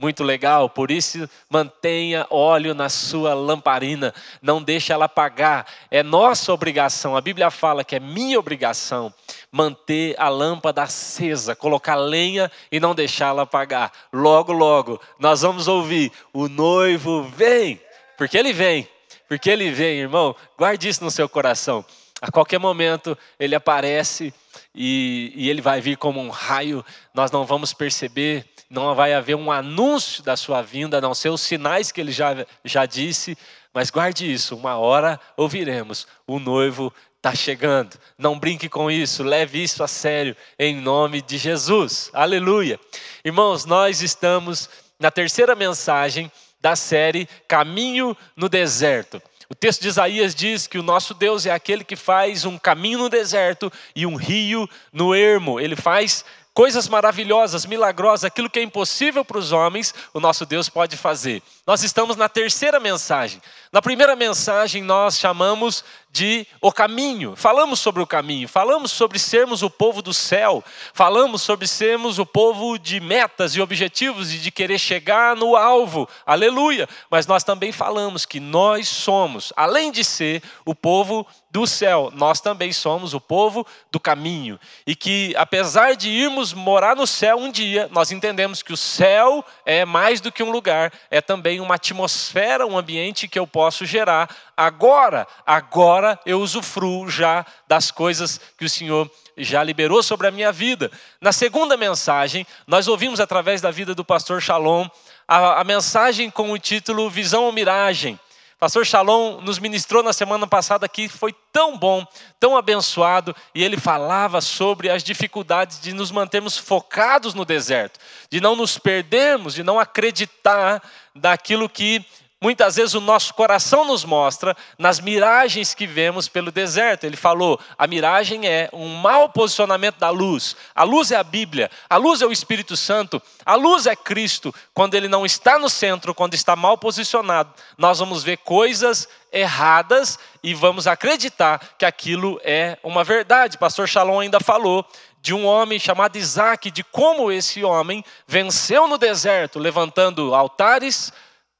[0.00, 5.66] Muito legal, por isso mantenha óleo na sua lamparina, não deixe ela apagar.
[5.90, 9.12] É nossa obrigação, a Bíblia fala que é minha obrigação
[9.52, 13.92] manter a lâmpada acesa, colocar lenha e não deixá-la apagar.
[14.10, 17.78] Logo, logo, nós vamos ouvir: o noivo vem,
[18.16, 18.88] porque ele vem,
[19.28, 20.34] porque ele vem, irmão.
[20.56, 21.84] Guarde isso no seu coração.
[22.22, 24.32] A qualquer momento ele aparece
[24.74, 29.34] e, e, ele vai vir como um raio, nós não vamos perceber, não vai haver
[29.34, 33.36] um anúncio da sua vinda, a não ser os sinais que ele já, já disse,
[33.74, 37.98] mas guarde isso, uma hora ouviremos: o noivo está chegando.
[38.16, 42.10] Não brinque com isso, leve isso a sério, em nome de Jesus.
[42.12, 42.78] Aleluia.
[43.24, 46.30] Irmãos, nós estamos na terceira mensagem
[46.60, 49.20] da série Caminho no Deserto.
[49.50, 53.00] O texto de Isaías diz que o nosso Deus é aquele que faz um caminho
[53.00, 55.58] no deserto e um rio no ermo.
[55.58, 60.68] Ele faz coisas maravilhosas, milagrosas, aquilo que é impossível para os homens, o nosso Deus
[60.68, 61.42] pode fazer.
[61.66, 63.40] Nós estamos na terceira mensagem.
[63.72, 67.36] Na primeira mensagem, nós chamamos de o caminho.
[67.36, 72.26] Falamos sobre o caminho, falamos sobre sermos o povo do céu, falamos sobre sermos o
[72.26, 76.08] povo de metas e objetivos e de querer chegar no alvo.
[76.26, 76.88] Aleluia!
[77.08, 82.40] Mas nós também falamos que nós somos, além de ser o povo do céu, nós
[82.40, 84.58] também somos o povo do caminho.
[84.86, 89.44] E que apesar de irmos morar no céu um dia, nós entendemos que o céu
[89.64, 93.84] é mais do que um lugar, é também uma atmosfera, um ambiente que eu posso
[93.84, 100.30] gerar agora, agora eu usufruo já das coisas que o Senhor já liberou sobre a
[100.30, 100.90] minha vida.
[101.20, 104.88] Na segunda mensagem, nós ouvimos através da vida do pastor Shalom
[105.26, 108.18] a, a mensagem com o título Visão ou Miragem.
[108.60, 112.06] Pastor Shalom nos ministrou na semana passada aqui, foi tão bom,
[112.38, 117.98] tão abençoado, e ele falava sobre as dificuldades de nos mantermos focados no deserto,
[118.28, 120.82] de não nos perdermos, de não acreditar
[121.14, 122.04] daquilo que
[122.40, 127.04] muitas vezes o nosso coração nos mostra nas miragens que vemos pelo deserto.
[127.04, 130.56] Ele falou: a miragem é um mau posicionamento da luz.
[130.74, 134.54] A luz é a Bíblia, a luz é o Espírito Santo, a luz é Cristo.
[134.72, 140.18] Quando ele não está no centro, quando está mal posicionado, nós vamos ver coisas erradas
[140.42, 143.58] e vamos acreditar que aquilo é uma verdade.
[143.58, 144.84] Pastor Shalom ainda falou
[145.22, 151.12] de um homem chamado Isaac, de como esse homem venceu no deserto, levantando altares,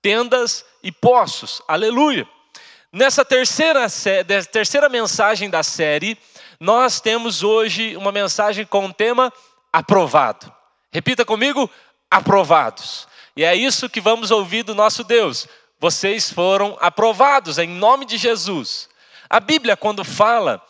[0.03, 1.62] tendas e poços.
[1.66, 2.28] Aleluia.
[2.93, 3.87] Nessa terceira,
[4.50, 6.19] terceira mensagem da série,
[6.59, 9.33] nós temos hoje uma mensagem com o tema
[9.72, 10.53] aprovado.
[10.93, 11.71] Repita comigo:
[12.11, 13.06] aprovados.
[13.37, 15.47] E é isso que vamos ouvir do nosso Deus.
[15.78, 18.88] Vocês foram aprovados em nome de Jesus.
[19.28, 20.61] A Bíblia, quando fala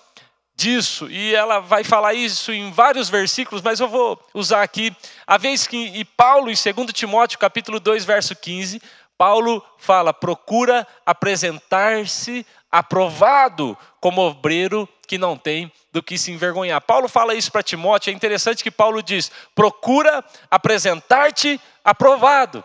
[0.55, 4.95] disso, e ela vai falar isso em vários versículos, mas eu vou usar aqui,
[5.27, 8.81] a vez que e Paulo, em 2 Timóteo, capítulo 2, verso 15,
[9.21, 16.81] Paulo fala: procura apresentar-se aprovado como obreiro que não tem do que se envergonhar.
[16.81, 22.65] Paulo fala isso para Timóteo, é interessante que Paulo diz: procura apresentar-te aprovado.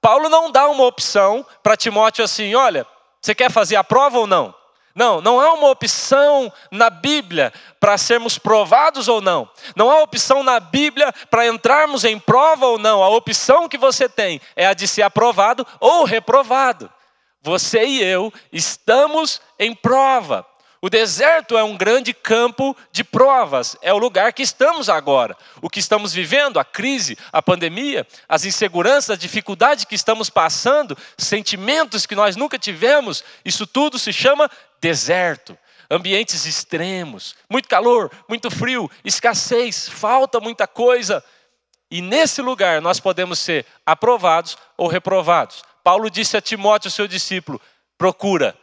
[0.00, 2.86] Paulo não dá uma opção para Timóteo assim: olha,
[3.20, 4.54] você quer fazer a prova ou não?
[4.96, 9.46] Não, não há uma opção na Bíblia para sermos provados ou não.
[9.76, 13.02] Não há opção na Bíblia para entrarmos em prova ou não.
[13.02, 16.90] A opção que você tem é a de ser aprovado ou reprovado.
[17.42, 20.46] Você e eu estamos em prova.
[20.80, 25.36] O deserto é um grande campo de provas, é o lugar que estamos agora.
[25.60, 30.96] O que estamos vivendo, a crise, a pandemia, as inseguranças, a dificuldade que estamos passando,
[31.18, 34.50] sentimentos que nós nunca tivemos, isso tudo se chama
[34.80, 35.56] deserto.
[35.90, 41.22] Ambientes extremos, muito calor, muito frio, escassez, falta muita coisa.
[41.90, 45.62] E nesse lugar nós podemos ser aprovados ou reprovados.
[45.84, 47.60] Paulo disse a Timóteo, seu discípulo:
[47.96, 48.58] procura,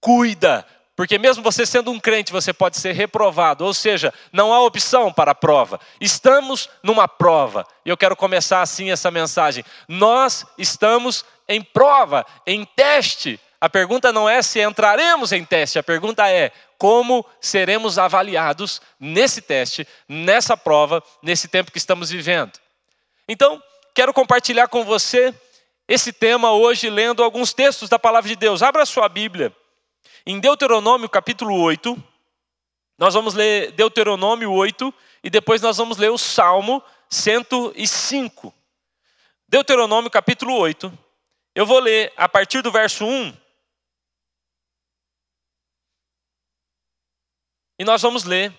[0.00, 4.60] cuida, porque mesmo você sendo um crente, você pode ser reprovado, ou seja, não há
[4.60, 5.80] opção para a prova.
[6.00, 7.66] Estamos numa prova.
[7.84, 9.64] E eu quero começar assim essa mensagem.
[9.88, 13.40] Nós estamos em prova, em teste.
[13.62, 19.40] A pergunta não é se entraremos em teste, a pergunta é como seremos avaliados nesse
[19.40, 22.58] teste, nessa prova, nesse tempo que estamos vivendo.
[23.28, 23.62] Então,
[23.94, 25.32] quero compartilhar com você
[25.86, 28.64] esse tema hoje lendo alguns textos da palavra de Deus.
[28.64, 29.54] Abra sua Bíblia
[30.26, 31.96] em Deuteronômio capítulo 8,
[32.98, 34.92] nós vamos ler Deuteronômio 8
[35.22, 38.52] e depois nós vamos ler o Salmo 105.
[39.46, 40.92] Deuteronômio capítulo 8.
[41.54, 43.40] Eu vou ler a partir do verso 1.
[47.78, 48.52] E nós vamos ler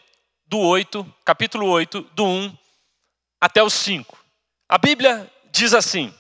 [0.48, 2.58] do 8, capítulo 8, do 1
[3.40, 4.18] até o 5.
[4.68, 6.14] A Bíblia diz assim: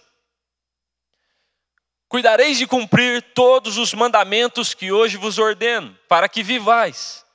[2.07, 7.25] Cuidareis de cumprir todos os mandamentos que hoje vos ordeno, para que vivais,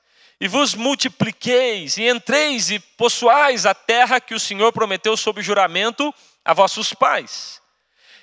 [0.40, 6.14] e vos multipliqueis, e entreis e possuais a terra que o Senhor prometeu sob juramento
[6.44, 7.60] a vossos pais.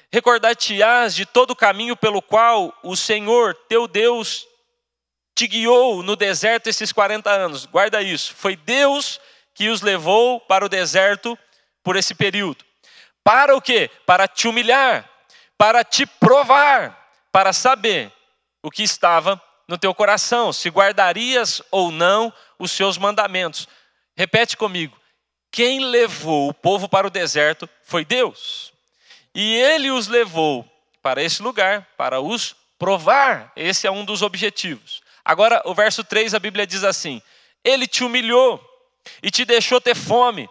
[0.09, 4.47] Recordar-te-ás de todo o caminho pelo qual o Senhor teu Deus
[5.35, 7.65] te guiou no deserto esses 40 anos.
[7.65, 8.33] Guarda isso.
[8.33, 9.19] Foi Deus
[9.53, 11.37] que os levou para o deserto
[11.83, 12.63] por esse período.
[13.23, 13.91] Para o quê?
[14.05, 15.09] Para te humilhar,
[15.57, 18.11] para te provar, para saber
[18.63, 23.67] o que estava no teu coração, se guardarias ou não os seus mandamentos.
[24.15, 24.97] Repete comigo.
[25.51, 28.73] Quem levou o povo para o deserto foi Deus.
[29.33, 30.69] E ele os levou
[31.01, 33.51] para esse lugar para os provar.
[33.55, 35.01] Esse é um dos objetivos.
[35.25, 37.19] Agora, o verso 3, a Bíblia diz assim:
[37.63, 38.63] Ele te humilhou
[39.23, 40.47] e te deixou ter fome,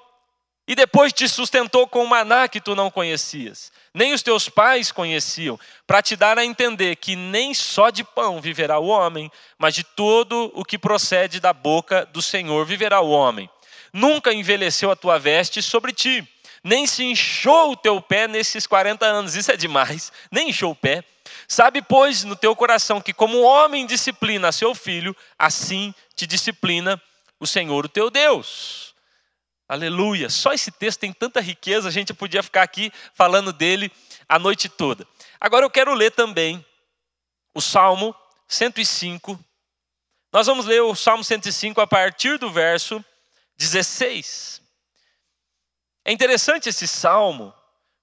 [0.66, 5.58] e depois te sustentou com maná que tu não conhecias, nem os teus pais conheciam,
[5.86, 9.84] para te dar a entender que nem só de pão viverá o homem, mas de
[9.84, 13.48] todo o que procede da boca do Senhor viverá o homem.
[13.92, 16.26] Nunca envelheceu a tua veste sobre ti,
[16.64, 19.36] nem se inchou o teu pé nesses 40 anos.
[19.36, 21.04] Isso é demais, nem inchou o pé.
[21.46, 27.00] Sabe, pois, no teu coração que, como o homem disciplina seu filho, assim te disciplina
[27.38, 28.94] o Senhor, o teu Deus.
[29.68, 30.30] Aleluia.
[30.30, 33.92] Só esse texto tem tanta riqueza, a gente podia ficar aqui falando dele
[34.28, 35.06] a noite toda.
[35.38, 36.64] Agora eu quero ler também
[37.54, 38.14] o Salmo
[38.48, 39.38] 105.
[40.32, 43.04] Nós vamos ler o Salmo 105 a partir do verso
[43.56, 44.63] 16.
[46.04, 47.54] É interessante esse salmo,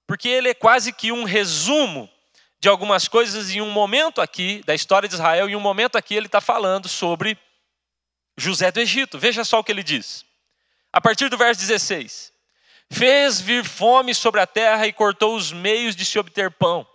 [0.06, 2.10] porque ele é quase que um resumo
[2.58, 6.14] de algumas coisas em um momento aqui da história de Israel, em um momento aqui
[6.14, 7.38] ele está falando sobre
[8.36, 9.18] José do Egito.
[9.18, 10.24] Veja só o que ele diz.
[10.92, 12.32] A partir do verso 16:
[12.90, 16.86] Fez vir fome sobre a terra e cortou os meios de se obter pão.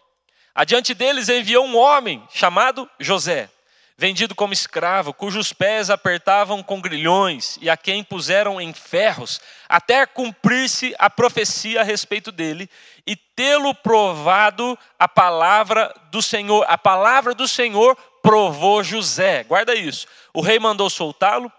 [0.53, 3.49] Adiante deles enviou um homem chamado José
[3.97, 10.05] vendido como escravo, cujos pés apertavam com grilhões e a quem puseram em ferros, até
[10.05, 12.69] cumprir-se a profecia a respeito dele
[13.07, 16.63] e tê-lo provado a palavra do Senhor.
[16.69, 19.43] A palavra do Senhor provou José.
[19.45, 20.05] Guarda isso.
[20.31, 21.51] O rei mandou soltá-lo,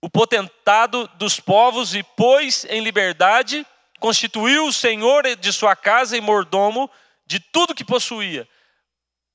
[0.00, 3.66] o potentado dos povos e pôs em liberdade,
[4.00, 6.88] constituiu o senhor de sua casa e mordomo
[7.26, 8.48] de tudo que possuía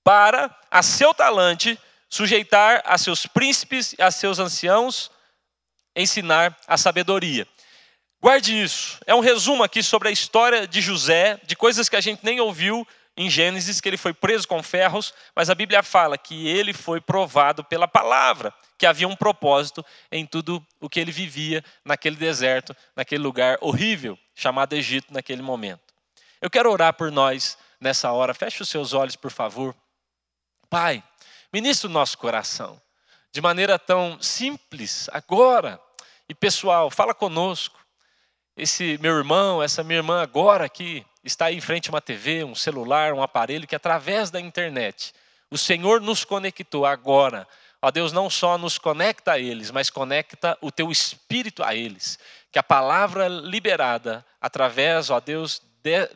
[0.03, 1.79] para, a seu talante,
[2.09, 5.09] sujeitar a seus príncipes e a seus anciãos,
[5.95, 7.47] ensinar a sabedoria.
[8.21, 8.99] Guarde isso.
[9.05, 12.39] É um resumo aqui sobre a história de José, de coisas que a gente nem
[12.39, 16.73] ouviu em Gênesis, que ele foi preso com ferros, mas a Bíblia fala que ele
[16.73, 22.15] foi provado pela palavra, que havia um propósito em tudo o que ele vivia naquele
[22.15, 25.93] deserto, naquele lugar horrível chamado Egito naquele momento.
[26.41, 28.33] Eu quero orar por nós nessa hora.
[28.33, 29.75] Feche os seus olhos, por favor.
[30.73, 31.03] Pai,
[31.53, 32.81] ministra o nosso coração
[33.31, 35.79] de maneira tão simples, agora
[36.27, 36.89] e pessoal.
[36.89, 37.79] Fala conosco.
[38.57, 42.43] Esse meu irmão, essa minha irmã agora aqui está aí em frente a uma TV,
[42.43, 45.13] um celular, um aparelho que através da internet
[45.51, 47.47] o Senhor nos conectou agora.
[47.79, 52.17] Ó Deus, não só nos conecta a eles, mas conecta o teu espírito a eles.
[52.51, 56.09] Que a palavra liberada através, ó Deus, de,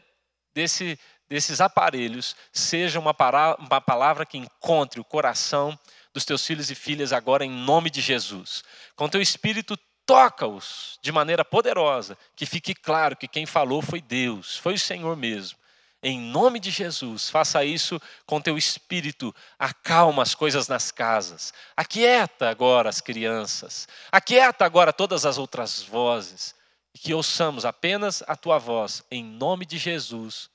[0.51, 0.97] desse
[1.29, 3.15] desses aparelhos seja uma,
[3.59, 5.77] uma palavra que encontre o coração
[6.13, 8.63] dos teus filhos e filhas agora em nome de Jesus.
[8.95, 14.57] Com teu espírito toca-os de maneira poderosa, que fique claro que quem falou foi Deus,
[14.57, 15.59] foi o Senhor mesmo.
[16.01, 22.49] Em nome de Jesus, faça isso com teu espírito, acalma as coisas nas casas, aquieta
[22.49, 26.55] agora as crianças, aquieta agora todas as outras vozes,
[26.95, 30.49] e que ouçamos apenas a tua voz, em nome de Jesus.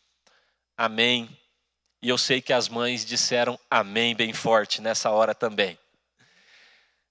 [0.83, 1.29] Amém.
[2.03, 5.79] E eu sei que as mães disseram amém bem forte nessa hora também.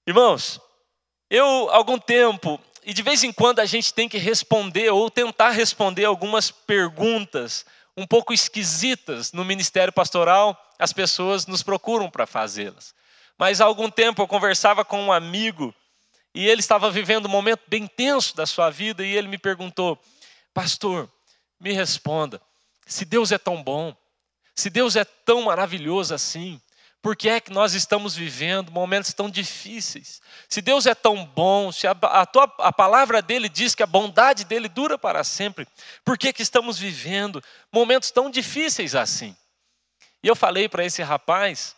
[0.06, 0.60] Irmãos,
[1.30, 5.52] eu, algum tempo, e de vez em quando a gente tem que responder ou tentar
[5.52, 7.64] responder algumas perguntas
[7.96, 12.94] um pouco esquisitas no ministério pastoral, as pessoas nos procuram para fazê-las.
[13.38, 15.74] Mas há algum tempo eu conversava com um amigo
[16.34, 19.98] e ele estava vivendo um momento bem tenso da sua vida e ele me perguntou:
[20.52, 21.10] Pastor,
[21.58, 22.38] me responda,
[22.86, 23.96] se Deus é tão bom,
[24.54, 26.60] se Deus é tão maravilhoso assim,
[27.02, 30.22] por que é que nós estamos vivendo momentos tão difíceis?
[30.48, 33.86] Se Deus é tão bom, se a, a, tua, a palavra dele diz que a
[33.86, 35.66] bondade dele dura para sempre,
[36.04, 39.36] por que, que estamos vivendo momentos tão difíceis assim?
[40.22, 41.74] E eu falei para esse rapaz,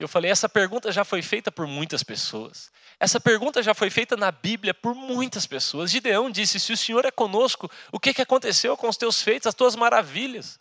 [0.00, 2.70] eu falei, essa pergunta já foi feita por muitas pessoas.
[3.00, 5.90] Essa pergunta já foi feita na Bíblia por muitas pessoas.
[5.90, 9.46] Gideão disse: Se o Senhor é conosco, o que, que aconteceu com os teus feitos,
[9.46, 10.58] as tuas maravilhas?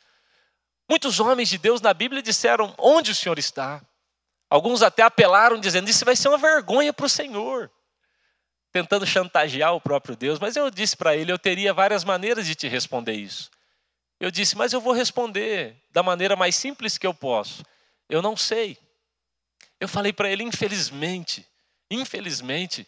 [0.89, 3.81] Muitos homens de Deus na Bíblia disseram: Onde o Senhor está?
[4.49, 7.71] Alguns até apelaram, dizendo: Isso vai ser uma vergonha para o Senhor.
[8.71, 10.39] Tentando chantagear o próprio Deus.
[10.39, 13.49] Mas eu disse para ele: Eu teria várias maneiras de te responder isso.
[14.19, 17.63] Eu disse: Mas eu vou responder da maneira mais simples que eu posso.
[18.07, 18.77] Eu não sei.
[19.79, 21.45] Eu falei para ele: Infelizmente,
[21.89, 22.87] infelizmente,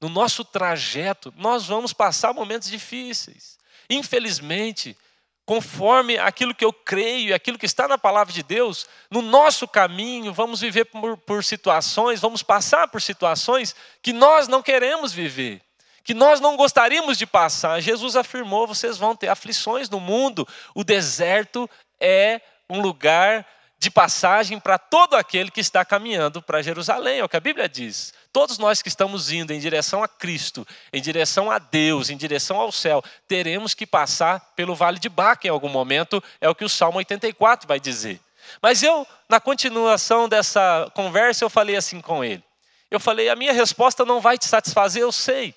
[0.00, 3.58] no nosso trajeto, nós vamos passar momentos difíceis.
[3.88, 4.96] Infelizmente,
[5.44, 10.32] conforme aquilo que eu creio, aquilo que está na palavra de Deus, no nosso caminho,
[10.32, 15.60] vamos viver por, por, situações, vamos passar por situações que nós não queremos viver,
[16.04, 17.80] que nós não gostaríamos de passar.
[17.80, 23.44] Jesus afirmou: vocês vão ter aflições no mundo, o deserto é um lugar
[23.76, 27.68] de passagem para todo aquele que está caminhando para Jerusalém, é o que a Bíblia
[27.68, 28.14] diz.
[28.32, 32.58] Todos nós que estamos indo em direção a Cristo, em direção a Deus, em direção
[32.58, 36.64] ao céu, teremos que passar pelo vale de Baca em algum momento, é o que
[36.64, 38.20] o Salmo 84 vai dizer.
[38.62, 42.42] Mas eu, na continuação dessa conversa, eu falei assim com ele.
[42.90, 45.54] Eu falei: a minha resposta não vai te satisfazer, eu sei.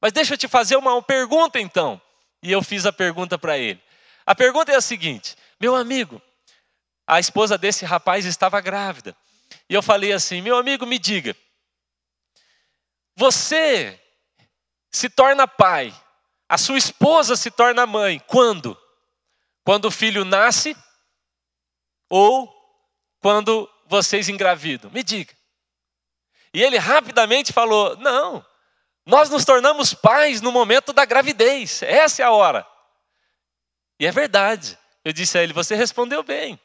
[0.00, 2.00] Mas deixa eu te fazer uma pergunta então.
[2.42, 3.80] E eu fiz a pergunta para ele.
[4.26, 6.20] A pergunta é a seguinte: meu amigo,
[7.06, 9.16] a esposa desse rapaz estava grávida.
[9.68, 11.36] E eu falei assim: meu amigo, me diga,
[13.16, 14.00] você
[14.90, 15.94] se torna pai,
[16.48, 18.78] a sua esposa se torna mãe, quando?
[19.64, 20.76] Quando o filho nasce
[22.10, 22.52] ou
[23.20, 24.90] quando vocês engravidam?
[24.90, 25.34] Me diga.
[26.52, 28.44] E ele rapidamente falou: não,
[29.06, 32.66] nós nos tornamos pais no momento da gravidez, essa é a hora.
[33.98, 34.78] E é verdade.
[35.04, 36.60] Eu disse a ele: você respondeu bem.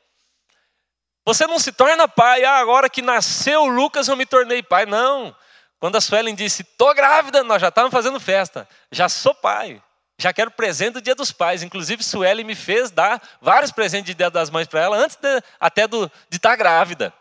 [1.26, 4.86] Você não se torna pai, ah, agora que nasceu o Lucas eu me tornei pai.
[4.86, 5.36] Não.
[5.80, 8.68] Quando a Suelen disse, estou grávida, nós já estávamos fazendo festa.
[8.92, 9.82] Já sou pai.
[10.18, 11.62] Já quero presente do dia dos pais.
[11.62, 15.42] Inclusive, Suelen me fez dar vários presentes de dia das mães para ela, antes de,
[15.60, 17.14] até do, de estar tá grávida.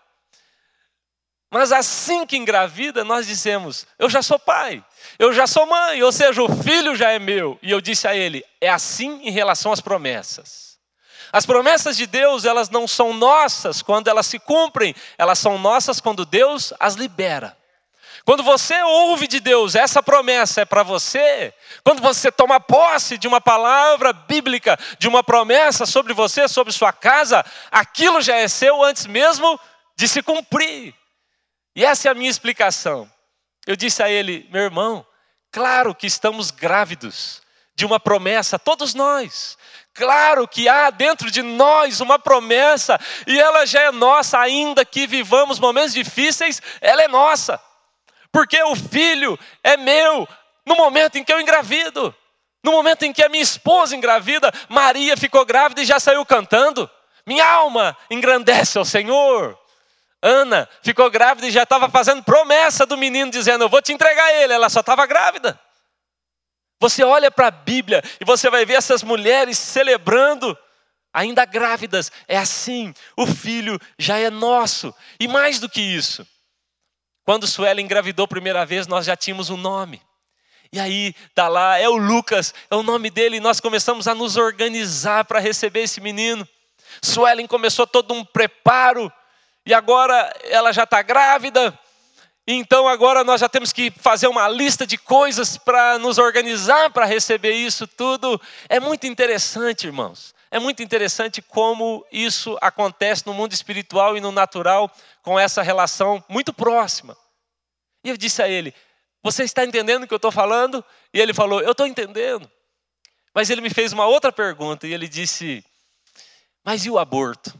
[1.51, 4.85] Mas assim que engravida, nós dissemos: Eu já sou pai,
[5.19, 7.59] eu já sou mãe, ou seja, o filho já é meu.
[7.63, 10.77] E eu disse a ele: É assim em relação às promessas.
[11.33, 16.01] As promessas de Deus, elas não são nossas quando elas se cumprem, elas são nossas
[16.01, 17.57] quando Deus as libera.
[18.25, 21.53] Quando você ouve de Deus, essa promessa é para você.
[21.85, 26.93] Quando você toma posse de uma palavra bíblica, de uma promessa sobre você, sobre sua
[26.93, 29.59] casa, aquilo já é seu antes mesmo
[29.97, 30.95] de se cumprir.
[31.75, 33.11] E essa é a minha explicação.
[33.67, 35.07] Eu disse a ele, meu irmão,
[35.53, 37.43] claro que estamos grávidos
[37.75, 39.59] de uma promessa, todos nós.
[39.93, 45.07] Claro que há dentro de nós uma promessa, e ela já é nossa, ainda que
[45.07, 47.61] vivamos momentos difíceis, ela é nossa,
[48.37, 50.29] porque o filho é meu
[50.67, 52.15] no momento em que eu engravido,
[52.63, 56.91] no momento em que a minha esposa engravida, Maria ficou grávida e já saiu cantando,
[57.27, 59.59] minha alma engrandece ao Senhor.
[60.21, 64.31] Ana ficou grávida e já estava fazendo promessa do menino, dizendo: Eu vou te entregar
[64.35, 64.53] ele.
[64.53, 65.59] Ela só estava grávida.
[66.79, 70.55] Você olha para a Bíblia e você vai ver essas mulheres celebrando,
[71.11, 72.13] ainda grávidas.
[72.29, 74.95] É assim, o filho já é nosso.
[75.19, 76.27] E mais do que isso,
[77.27, 80.01] quando Suela engravidou a primeira vez, nós já tínhamos um nome.
[80.73, 84.15] E aí, tá lá, é o Lucas, é o nome dele, e nós começamos a
[84.15, 86.47] nos organizar para receber esse menino.
[87.03, 89.13] Suelen começou todo um preparo,
[89.67, 91.77] e agora ela já está grávida,
[92.47, 97.05] então agora nós já temos que fazer uma lista de coisas para nos organizar para
[97.05, 98.41] receber isso tudo.
[98.69, 100.33] É muito interessante, irmãos.
[100.57, 106.25] É muito interessante como isso acontece no mundo espiritual e no natural com essa relação
[106.31, 107.15] muito próxima.
[108.03, 108.73] E eu disse a ele:
[109.23, 110.83] Você está entendendo o que eu estou falando?
[111.13, 112.51] E ele falou: Eu estou entendendo.
[113.35, 115.63] Mas ele me fez uma outra pergunta e ele disse:
[116.65, 117.55] Mas e o aborto?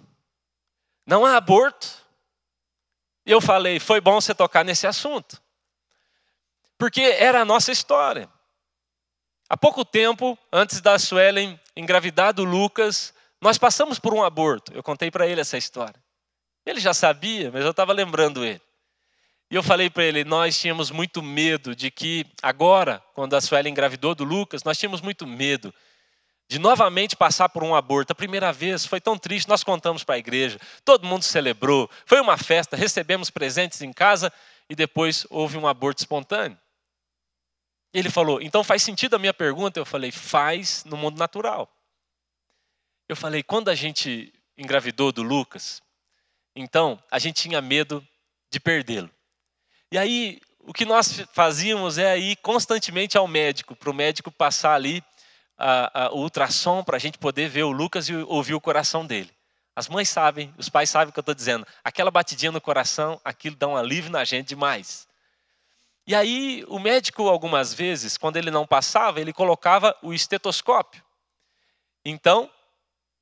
[1.05, 2.03] Não há aborto?
[3.27, 5.39] E eu falei: foi bom você tocar nesse assunto.
[6.79, 8.27] Porque era a nossa história.
[9.51, 14.73] Há pouco tempo, antes da Suelen engravidar do Lucas, nós passamos por um aborto.
[14.73, 16.01] Eu contei para ele essa história.
[16.65, 18.61] Ele já sabia, mas eu estava lembrando ele.
[19.51, 23.71] E eu falei para ele: nós tínhamos muito medo de que, agora, quando a Suelen
[23.71, 25.73] engravidou do Lucas, nós tínhamos muito medo
[26.49, 28.13] de novamente passar por um aborto.
[28.13, 32.21] A primeira vez foi tão triste, nós contamos para a igreja, todo mundo celebrou, foi
[32.21, 34.33] uma festa, recebemos presentes em casa
[34.69, 36.59] e depois houve um aborto espontâneo.
[37.97, 39.81] Ele falou: então faz sentido a minha pergunta?
[39.81, 41.67] Eu falei: faz no mundo natural.
[43.09, 45.83] Eu falei: quando a gente engravidou do Lucas,
[46.55, 48.07] então a gente tinha medo
[48.51, 49.11] de perdê-lo.
[49.91, 54.75] E aí o que nós fazíamos é ir constantemente ao médico, para o médico passar
[54.75, 55.03] ali
[55.57, 59.07] a, a, o ultrassom para a gente poder ver o Lucas e ouvir o coração
[59.07, 59.31] dele.
[59.75, 61.67] As mães sabem, os pais sabem o que eu estou dizendo.
[61.83, 65.09] Aquela batidinha no coração, aquilo dá um alívio na gente demais.
[66.07, 71.03] E aí, o médico, algumas vezes, quando ele não passava, ele colocava o estetoscópio.
[72.05, 72.49] Então,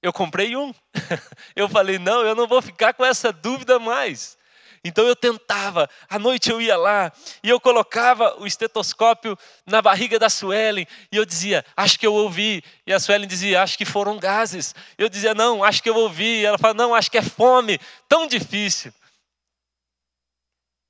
[0.03, 0.75] eu comprei um.
[1.57, 4.37] eu falei, não, eu não vou ficar com essa dúvida mais.
[4.85, 7.11] Então eu tentava, à noite eu ia lá
[7.43, 12.13] e eu colocava o estetoscópio na barriga da Suelen e eu dizia, acho que eu
[12.13, 12.63] ouvi.
[12.87, 14.75] E a Suelen dizia, acho que foram gases.
[14.99, 16.41] Eu dizia, não, acho que eu ouvi.
[16.41, 17.81] E ela falava, não, acho que é fome.
[18.07, 18.93] Tão difícil.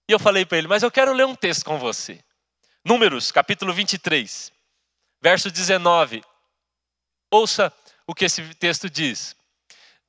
[0.09, 2.23] E eu falei para ele, mas eu quero ler um texto com você.
[2.85, 4.53] Números, capítulo 23,
[5.21, 6.23] verso 19.
[7.31, 7.73] Ouça
[8.07, 9.35] o que esse texto diz.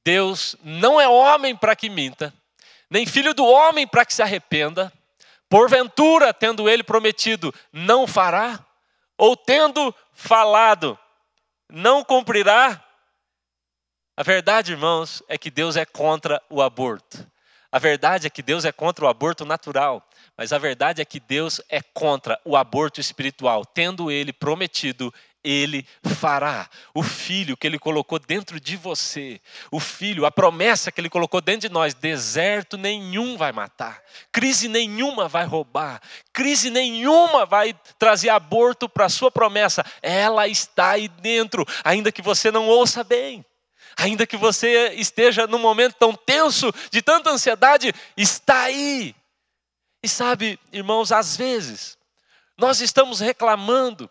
[0.03, 2.33] Deus não é homem para que minta,
[2.89, 4.91] nem filho do homem para que se arrependa.
[5.49, 8.59] Porventura, tendo ele prometido, não fará?
[9.17, 10.99] Ou tendo falado,
[11.69, 12.83] não cumprirá?
[14.17, 17.25] A verdade, irmãos, é que Deus é contra o aborto.
[17.75, 20.01] A verdade é que Deus é contra o aborto natural,
[20.37, 23.65] mas a verdade é que Deus é contra o aborto espiritual.
[23.65, 25.13] Tendo ele prometido,
[25.43, 26.69] ele fará.
[26.93, 31.41] O filho que ele colocou dentro de você, o filho, a promessa que ele colocou
[31.41, 34.01] dentro de nós, deserto nenhum vai matar,
[34.31, 36.01] crise nenhuma vai roubar,
[36.31, 39.85] crise nenhuma vai trazer aborto para a sua promessa.
[40.01, 43.45] Ela está aí dentro, ainda que você não ouça bem.
[43.97, 49.15] Ainda que você esteja num momento tão tenso, de tanta ansiedade, está aí.
[50.03, 51.97] E sabe, irmãos, às vezes,
[52.57, 54.09] nós estamos reclamando,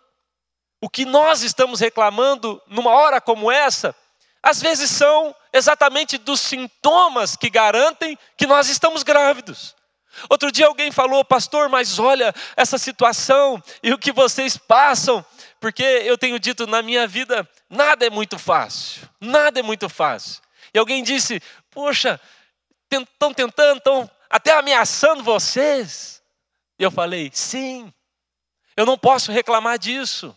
[0.81, 3.95] o que nós estamos reclamando numa hora como essa,
[4.43, 9.75] às vezes são exatamente dos sintomas que garantem que nós estamos grávidos.
[10.29, 15.25] Outro dia alguém falou, pastor, mas olha essa situação e o que vocês passam,
[15.65, 20.43] porque eu tenho dito na minha vida, nada é muito fácil, nada é muito fácil.
[20.75, 21.41] E alguém disse,
[21.71, 22.21] poxa,
[22.93, 26.23] estão tentando, estão até ameaçando vocês.
[26.79, 27.91] E eu falei, sim,
[28.77, 30.37] eu não posso reclamar disso.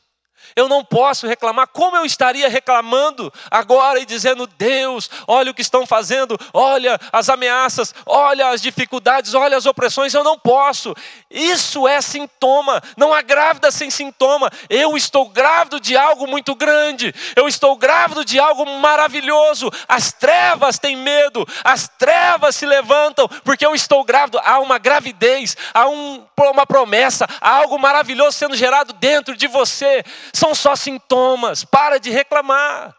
[0.56, 5.62] Eu não posso reclamar, como eu estaria reclamando agora e dizendo: Deus, olha o que
[5.62, 10.14] estão fazendo, olha as ameaças, olha as dificuldades, olha as opressões.
[10.14, 10.96] Eu não posso.
[11.30, 12.82] Isso é sintoma.
[12.96, 14.50] Não há grávida sem sintoma.
[14.70, 17.14] Eu estou grávido de algo muito grande.
[17.36, 19.70] Eu estou grávido de algo maravilhoso.
[19.88, 24.40] As trevas têm medo, as trevas se levantam porque eu estou grávido.
[24.44, 30.04] Há uma gravidez, há um, uma promessa, há algo maravilhoso sendo gerado dentro de você
[30.34, 32.96] são só sintomas, para de reclamar.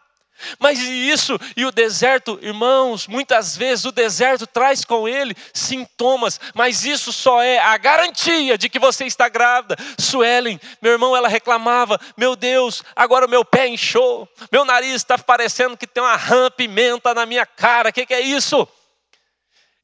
[0.57, 6.85] Mas isso e o deserto, irmãos, muitas vezes o deserto traz com ele sintomas, mas
[6.85, 9.75] isso só é a garantia de que você está grávida.
[9.97, 15.17] Suelen, meu irmão, ela reclamava: Meu Deus, agora o meu pé inchou, meu nariz está
[15.17, 18.67] parecendo que tem uma rã pimenta na minha cara, o que, que é isso?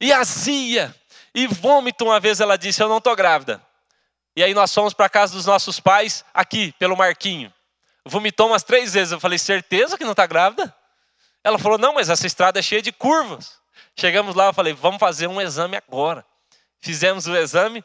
[0.00, 0.94] E azia,
[1.34, 3.62] e vômito, uma vez ela disse: Eu não estou grávida.
[4.36, 7.50] E aí nós fomos para casa dos nossos pais, aqui, pelo Marquinho.
[8.04, 9.12] Vomitou umas três vezes.
[9.12, 10.74] Eu falei, certeza que não está grávida?
[11.42, 13.54] Ela falou, não, mas essa estrada é cheia de curvas.
[13.98, 16.24] Chegamos lá, eu falei, vamos fazer um exame agora.
[16.80, 17.82] Fizemos o exame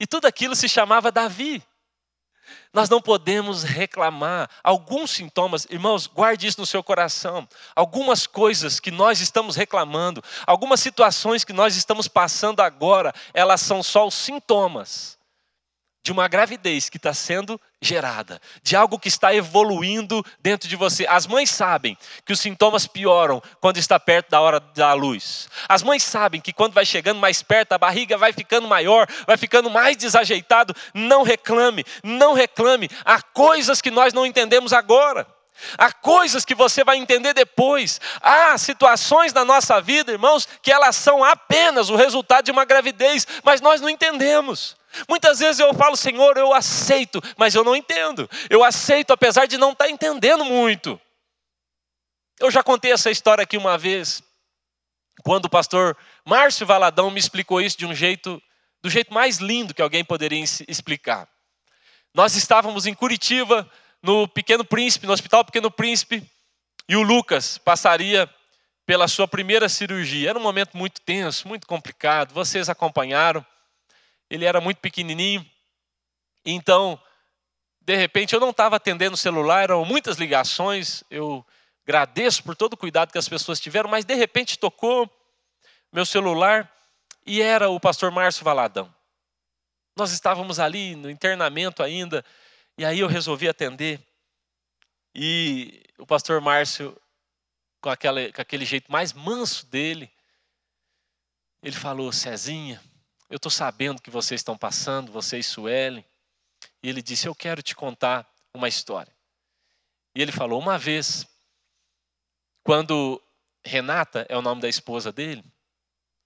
[0.00, 1.62] e tudo aquilo se chamava Davi.
[2.72, 4.50] Nós não podemos reclamar.
[4.62, 7.48] Alguns sintomas, irmãos, guarde isso no seu coração.
[7.76, 13.84] Algumas coisas que nós estamos reclamando, algumas situações que nós estamos passando agora, elas são
[13.84, 15.16] só os sintomas
[16.04, 21.06] de uma gravidez que está sendo gerada, de algo que está evoluindo dentro de você.
[21.08, 25.48] As mães sabem que os sintomas pioram quando está perto da hora da luz.
[25.66, 29.38] As mães sabem que quando vai chegando mais perto, a barriga vai ficando maior, vai
[29.38, 30.76] ficando mais desajeitado.
[30.92, 32.90] Não reclame, não reclame.
[33.02, 35.26] Há coisas que nós não entendemos agora.
[35.78, 38.00] Há coisas que você vai entender depois.
[38.20, 43.26] Há situações na nossa vida, irmãos, que elas são apenas o resultado de uma gravidez,
[43.42, 44.76] mas nós não entendemos.
[45.08, 48.28] Muitas vezes eu falo, Senhor, eu aceito, mas eu não entendo.
[48.48, 51.00] Eu aceito apesar de não estar entendendo muito.
[52.40, 54.22] Eu já contei essa história aqui uma vez,
[55.22, 58.42] quando o pastor Márcio Valadão me explicou isso de um jeito,
[58.82, 61.28] do jeito mais lindo que alguém poderia explicar.
[62.12, 63.68] Nós estávamos em Curitiba,
[64.04, 66.22] no Pequeno Príncipe, no Hospital Pequeno Príncipe,
[66.88, 68.30] e o Lucas passaria
[68.86, 70.30] pela sua primeira cirurgia.
[70.30, 72.32] Era um momento muito tenso, muito complicado.
[72.32, 73.44] Vocês acompanharam
[74.34, 75.44] ele era muito pequenininho.
[76.44, 77.00] Então,
[77.80, 81.04] de repente, eu não estava atendendo o celular, eram muitas ligações.
[81.10, 81.44] Eu
[81.84, 85.10] agradeço por todo o cuidado que as pessoas tiveram, mas de repente tocou
[85.92, 86.70] meu celular
[87.26, 88.92] e era o pastor Márcio Valadão.
[89.96, 92.24] Nós estávamos ali no internamento ainda,
[92.76, 94.00] e aí eu resolvi atender.
[95.14, 97.00] E o pastor Márcio
[97.80, 100.10] com, aquela, com aquele jeito mais manso dele.
[101.62, 102.82] Ele falou: Cezinha,
[103.28, 106.04] eu estou sabendo que vocês estão passando, você e Suelen.
[106.82, 109.14] E ele disse: Eu quero te contar uma história.
[110.14, 111.26] E ele falou: Uma vez,
[112.62, 113.22] quando
[113.64, 115.44] Renata, é o nome da esposa dele,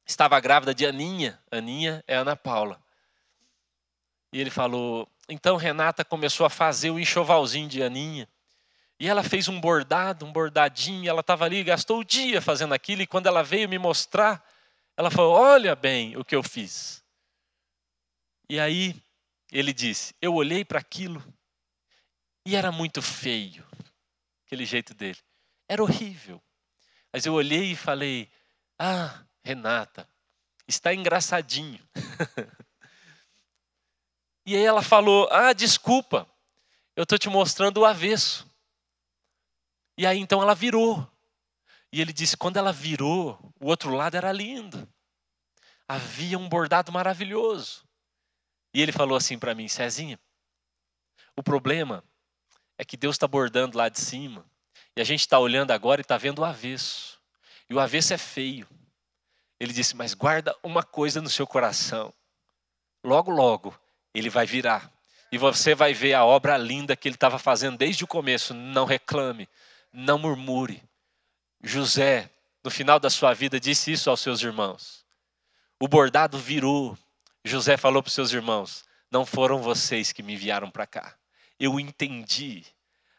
[0.06, 2.80] estava grávida de Aninha, Aninha é Ana Paula.
[4.32, 8.29] E ele falou: Então Renata começou a fazer o enxovalzinho de Aninha.
[8.99, 13.03] E ela fez um bordado, um bordadinho, ela estava ali, gastou o dia fazendo aquilo,
[13.03, 14.45] e quando ela veio me mostrar,
[14.97, 17.05] ela falou: Olha bem o que eu fiz.
[18.49, 19.01] E aí
[19.53, 21.23] ele disse: Eu olhei para aquilo
[22.45, 23.64] e era muito feio,
[24.45, 25.19] aquele jeito dele.
[25.69, 26.43] Era horrível.
[27.12, 28.29] Mas eu olhei e falei:
[28.79, 30.09] Ah, Renata,
[30.67, 31.81] está engraçadinho.
[34.48, 36.26] e aí ela falou: Ah, desculpa,
[36.96, 38.50] eu estou te mostrando o avesso.
[39.98, 41.06] E aí então ela virou.
[41.92, 44.88] E ele disse: quando ela virou, o outro lado era lindo.
[45.87, 47.87] Havia um bordado maravilhoso.
[48.72, 50.18] E ele falou assim para mim: Cezinha,
[51.37, 52.02] o problema
[52.78, 54.46] é que Deus está bordando lá de cima.
[54.96, 57.20] E a gente está olhando agora e está vendo o avesso.
[57.68, 58.66] E o avesso é feio.
[59.61, 62.14] Ele disse: Mas guarda uma coisa no seu coração.
[63.04, 63.78] Logo, logo,
[64.14, 64.90] ele vai virar.
[65.31, 68.55] E você vai ver a obra linda que ele estava fazendo desde o começo.
[68.55, 69.49] Não reclame,
[69.92, 70.83] não murmure.
[71.62, 72.31] José,
[72.64, 75.05] no final da sua vida, disse isso aos seus irmãos.
[75.79, 76.97] O bordado virou.
[77.44, 81.14] José falou para os seus irmãos: Não foram vocês que me enviaram para cá.
[81.61, 82.64] Eu entendi.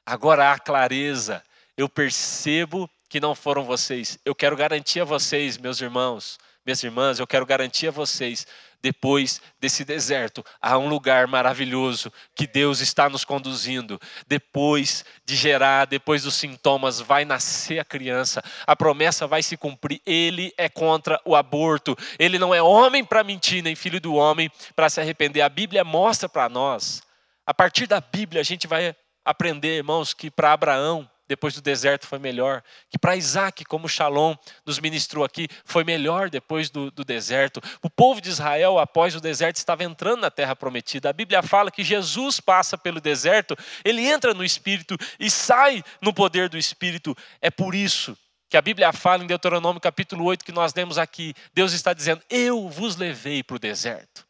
[0.06, 1.44] Agora há clareza.
[1.78, 4.20] Eu percebo que não foram vocês.
[4.26, 8.46] Eu quero garantir a vocês, meus irmãos, minhas irmãs, eu quero garantir a vocês
[8.82, 14.00] depois desse deserto, há um lugar maravilhoso que Deus está nos conduzindo.
[14.28, 20.02] Depois de gerar, depois dos sintomas, vai nascer a criança, a promessa vai se cumprir.
[20.06, 24.50] Ele é contra o aborto, ele não é homem para mentir, nem filho do homem
[24.76, 25.42] para se arrepender.
[25.42, 27.02] A Bíblia mostra para nós,
[27.46, 32.08] a partir da Bíblia, a gente vai aprender, irmãos, que para Abraão, depois do deserto
[32.08, 32.64] foi melhor.
[32.90, 37.62] Que para Isaac, como Shalom nos ministrou aqui, foi melhor depois do, do, deserto.
[37.84, 41.08] O povo de Israel, após o deserto, estava entrando na terra prometida.
[41.10, 46.12] A Bíblia fala que Jesus passa pelo deserto, ele entra no Espírito e sai no
[46.12, 47.16] poder do Espírito.
[47.40, 48.18] É por isso
[48.50, 51.36] que a Bíblia fala em Deuteronômio capítulo 8 que nós lemos aqui.
[51.54, 54.29] Deus está dizendo: Eu vos levei para o deserto.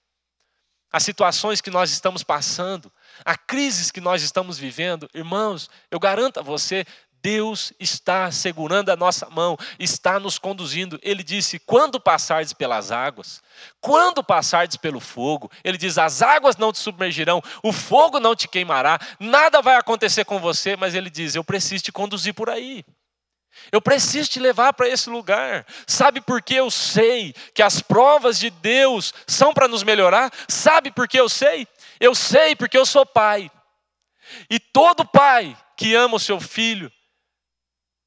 [0.91, 2.91] As situações que nós estamos passando,
[3.23, 6.85] a crises que nós estamos vivendo, irmãos, eu garanto a você,
[7.21, 10.99] Deus está segurando a nossa mão, está nos conduzindo.
[11.03, 13.41] Ele disse: quando passardes pelas águas,
[13.81, 18.47] quando passardes pelo fogo, ele diz: as águas não te submergirão, o fogo não te
[18.47, 22.85] queimará, nada vai acontecer com você, mas ele diz: eu preciso te conduzir por aí.
[23.71, 25.65] Eu preciso te levar para esse lugar.
[25.85, 30.31] Sabe por que eu sei que as provas de Deus são para nos melhorar?
[30.47, 31.67] Sabe por que eu sei?
[31.99, 33.51] Eu sei porque eu sou pai.
[34.49, 36.91] E todo pai que ama o seu filho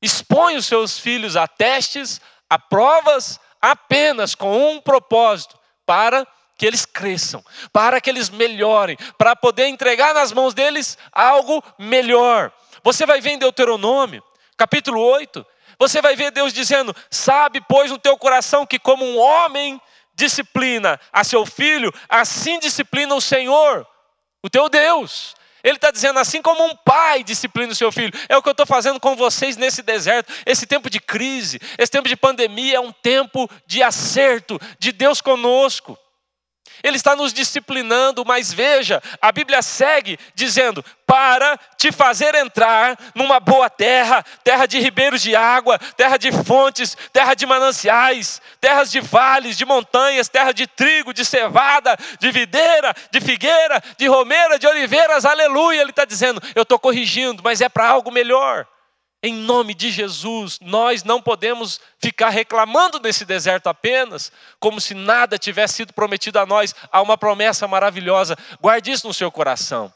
[0.02, 6.26] expõe os seus filhos a testes, a provas, apenas com um propósito: para
[6.58, 12.52] que eles cresçam, para que eles melhorem, para poder entregar nas mãos deles algo melhor.
[12.82, 14.22] Você vai ver em Deuteronômio,
[14.62, 15.44] capítulo 8,
[15.76, 19.80] você vai ver Deus dizendo: Sabe, pois, no teu coração que, como um homem
[20.14, 23.84] disciplina a seu filho, assim disciplina o Senhor,
[24.40, 25.34] o teu Deus.
[25.64, 28.12] Ele está dizendo assim como um pai disciplina o seu filho.
[28.28, 30.32] É o que eu estou fazendo com vocês nesse deserto.
[30.44, 35.20] Esse tempo de crise, esse tempo de pandemia é um tempo de acerto de Deus
[35.20, 35.96] conosco.
[36.82, 43.38] Ele está nos disciplinando, mas veja, a Bíblia segue dizendo: para te fazer entrar numa
[43.38, 49.00] boa terra, terra de ribeiros de água, terra de fontes, terra de mananciais, terras de
[49.00, 54.66] vales, de montanhas, terra de trigo, de cevada, de videira, de figueira, de romeira, de
[54.66, 55.82] oliveiras, aleluia.
[55.82, 58.66] Ele está dizendo: eu estou corrigindo, mas é para algo melhor.
[59.24, 65.38] Em nome de Jesus, nós não podemos ficar reclamando nesse deserto apenas, como se nada
[65.38, 66.74] tivesse sido prometido a nós.
[66.90, 69.94] Há uma promessa maravilhosa, guarde isso no seu coração.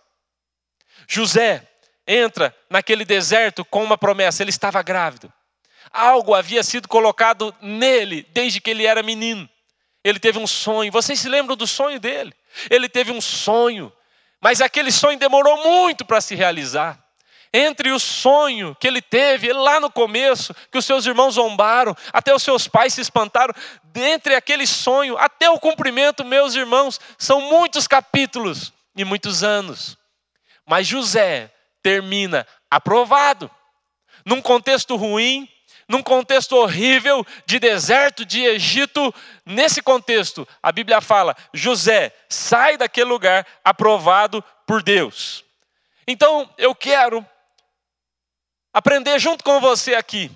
[1.09, 1.67] José
[2.07, 5.33] entra naquele deserto com uma promessa, ele estava grávido.
[5.91, 9.49] Algo havia sido colocado nele desde que ele era menino.
[10.05, 10.93] Ele teve um sonho.
[10.93, 12.33] Vocês se lembram do sonho dele?
[12.71, 13.93] Ele teve um sonho,
[14.41, 17.06] mas aquele sonho demorou muito para se realizar
[17.57, 22.35] entre o sonho que ele teve lá no começo, que os seus irmãos zombaram, até
[22.35, 27.88] os seus pais se espantaram, dentre aquele sonho até o cumprimento, meus irmãos, são muitos
[27.88, 29.97] capítulos e muitos anos.
[30.66, 31.51] Mas José
[31.83, 33.51] termina aprovado,
[34.25, 35.49] num contexto ruim,
[35.88, 39.14] num contexto horrível de deserto de Egito.
[39.47, 45.45] Nesse contexto, a Bíblia fala: José, sai daquele lugar aprovado por Deus.
[46.07, 47.25] Então, eu quero
[48.77, 50.31] aprender junto com você aqui.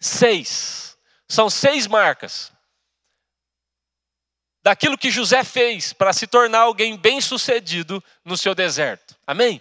[0.00, 0.98] Seis.
[1.28, 2.50] São seis marcas
[4.64, 9.16] daquilo que José fez para se tornar alguém bem-sucedido no seu deserto.
[9.24, 9.60] Amém?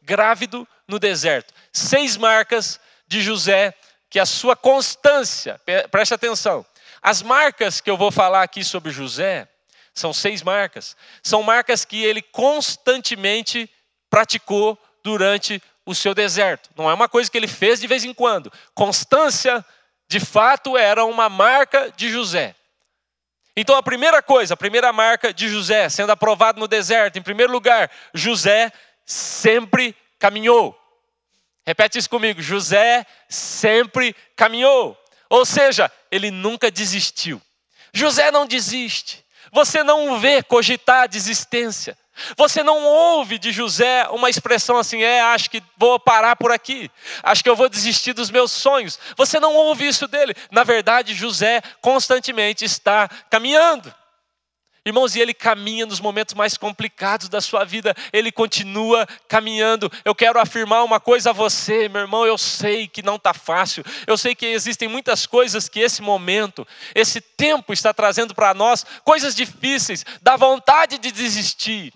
[0.00, 1.52] Grávido no deserto.
[1.72, 3.74] Seis marcas de José
[4.08, 5.60] que a sua constância,
[5.90, 6.64] preste atenção,
[7.02, 9.48] as marcas que eu vou falar aqui sobre José,
[9.92, 13.68] são seis marcas, são marcas que ele constantemente
[14.08, 16.70] praticou durante o seu deserto.
[16.76, 18.52] Não é uma coisa que ele fez de vez em quando.
[18.74, 19.64] Constância,
[20.08, 22.54] de fato, era uma marca de José.
[23.56, 27.52] Então, a primeira coisa, a primeira marca de José, sendo aprovado no deserto, em primeiro
[27.52, 28.72] lugar, José
[29.04, 30.78] sempre caminhou.
[31.66, 34.98] Repete isso comigo: José sempre caminhou.
[35.28, 37.40] Ou seja, ele nunca desistiu.
[37.92, 39.24] José não desiste.
[39.52, 41.96] Você não vê cogitar a desistência.
[42.36, 46.90] Você não ouve de José uma expressão assim, é, acho que vou parar por aqui,
[47.22, 48.98] acho que eu vou desistir dos meus sonhos.
[49.16, 50.34] Você não ouve isso dele.
[50.50, 53.92] Na verdade, José constantemente está caminhando.
[54.84, 59.90] Irmãos, e ele caminha nos momentos mais complicados da sua vida, ele continua caminhando.
[60.04, 63.84] Eu quero afirmar uma coisa a você, meu irmão, eu sei que não está fácil,
[64.08, 68.84] eu sei que existem muitas coisas que esse momento, esse tempo está trazendo para nós,
[69.04, 71.92] coisas difíceis, dá vontade de desistir.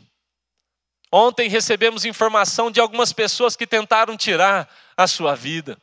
[1.13, 5.79] Ontem recebemos informação de algumas pessoas que tentaram tirar a sua vida.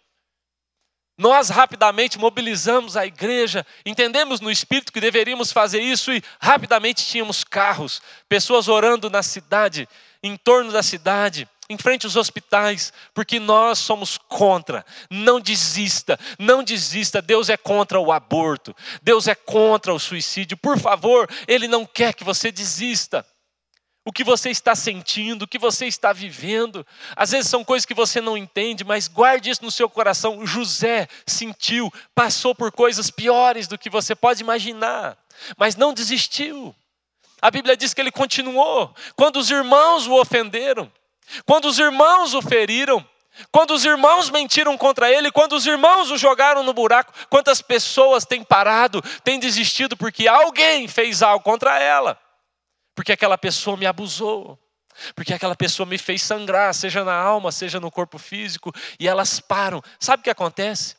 [1.17, 7.43] Nós rapidamente mobilizamos a igreja, entendemos no espírito que deveríamos fazer isso e rapidamente tínhamos
[7.43, 9.87] carros, pessoas orando na cidade,
[10.23, 14.83] em torno da cidade, em frente aos hospitais, porque nós somos contra.
[15.09, 17.21] Não desista, não desista.
[17.21, 20.57] Deus é contra o aborto, Deus é contra o suicídio.
[20.57, 23.23] Por favor, Ele não quer que você desista
[24.05, 26.85] o que você está sentindo, o que você está vivendo.
[27.15, 30.45] Às vezes são coisas que você não entende, mas guarde isso no seu coração.
[30.45, 35.17] José sentiu, passou por coisas piores do que você pode imaginar,
[35.57, 36.75] mas não desistiu.
[37.41, 38.93] A Bíblia diz que ele continuou.
[39.15, 40.91] Quando os irmãos o ofenderam,
[41.45, 43.05] quando os irmãos o feriram,
[43.51, 48.25] quando os irmãos mentiram contra ele, quando os irmãos o jogaram no buraco, quantas pessoas
[48.25, 52.21] têm parado, têm desistido porque alguém fez algo contra ela
[52.95, 54.59] porque aquela pessoa me abusou,
[55.15, 59.39] porque aquela pessoa me fez sangrar, seja na alma, seja no corpo físico, e elas
[59.39, 59.81] param.
[59.99, 60.95] Sabe o que acontece?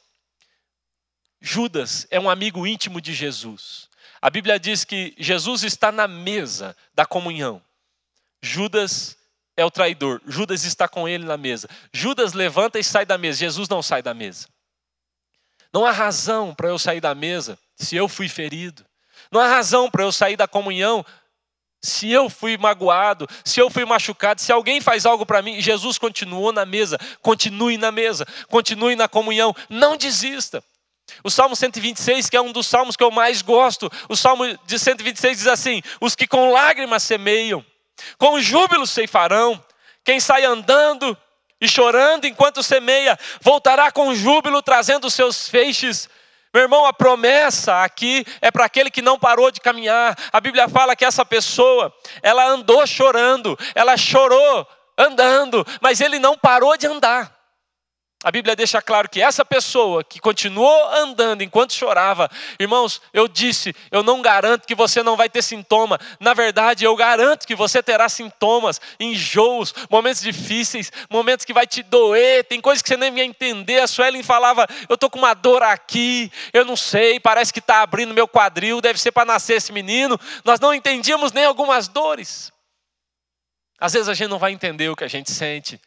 [1.40, 3.88] Judas é um amigo íntimo de Jesus.
[4.20, 7.62] A Bíblia diz que Jesus está na mesa da comunhão.
[8.40, 9.16] Judas
[9.57, 10.20] é o traidor.
[10.26, 11.68] Judas está com ele na mesa.
[11.92, 13.38] Judas levanta e sai da mesa.
[13.38, 14.48] Jesus não sai da mesa.
[15.72, 18.85] Não há razão para eu sair da mesa se eu fui ferido.
[19.30, 21.04] Não há razão para eu sair da comunhão
[21.85, 25.99] se eu fui magoado, se eu fui machucado, se alguém faz algo para mim, Jesus
[25.99, 30.64] continuou na mesa, continue na mesa, continue na comunhão, não desista.
[31.23, 34.79] O Salmo 126, que é um dos salmos que eu mais gosto, o Salmo de
[34.79, 37.64] 126 diz assim: Os que com lágrimas semeiam,
[38.16, 39.62] com júbilo ceifarão,
[40.03, 41.16] quem sai andando
[41.61, 46.09] e chorando enquanto semeia, voltará com júbilo trazendo seus feixes
[46.55, 50.17] meu irmão, a promessa aqui é para aquele que não parou de caminhar.
[50.33, 54.64] A Bíblia fala que essa pessoa, ela andou chorando, ela chorou
[54.97, 57.34] andando, mas ele não parou de andar.
[58.25, 63.77] A Bíblia deixa claro que essa pessoa que continuou andando enquanto chorava, irmãos, eu disse,
[63.91, 66.01] eu não garanto que você não vai ter sintoma.
[66.19, 71.83] Na verdade, eu garanto que você terá sintomas, enjoos, momentos difíceis, momentos que vai te
[71.83, 73.83] doer, tem coisas que você nem ia entender.
[73.83, 77.83] A Suelen falava, eu tô com uma dor aqui, eu não sei, parece que está
[77.83, 80.19] abrindo meu quadril, deve ser para nascer esse menino.
[80.47, 82.51] Nós não entendíamos nem algumas dores.
[83.79, 85.79] Às vezes a gente não vai entender o que a gente sente.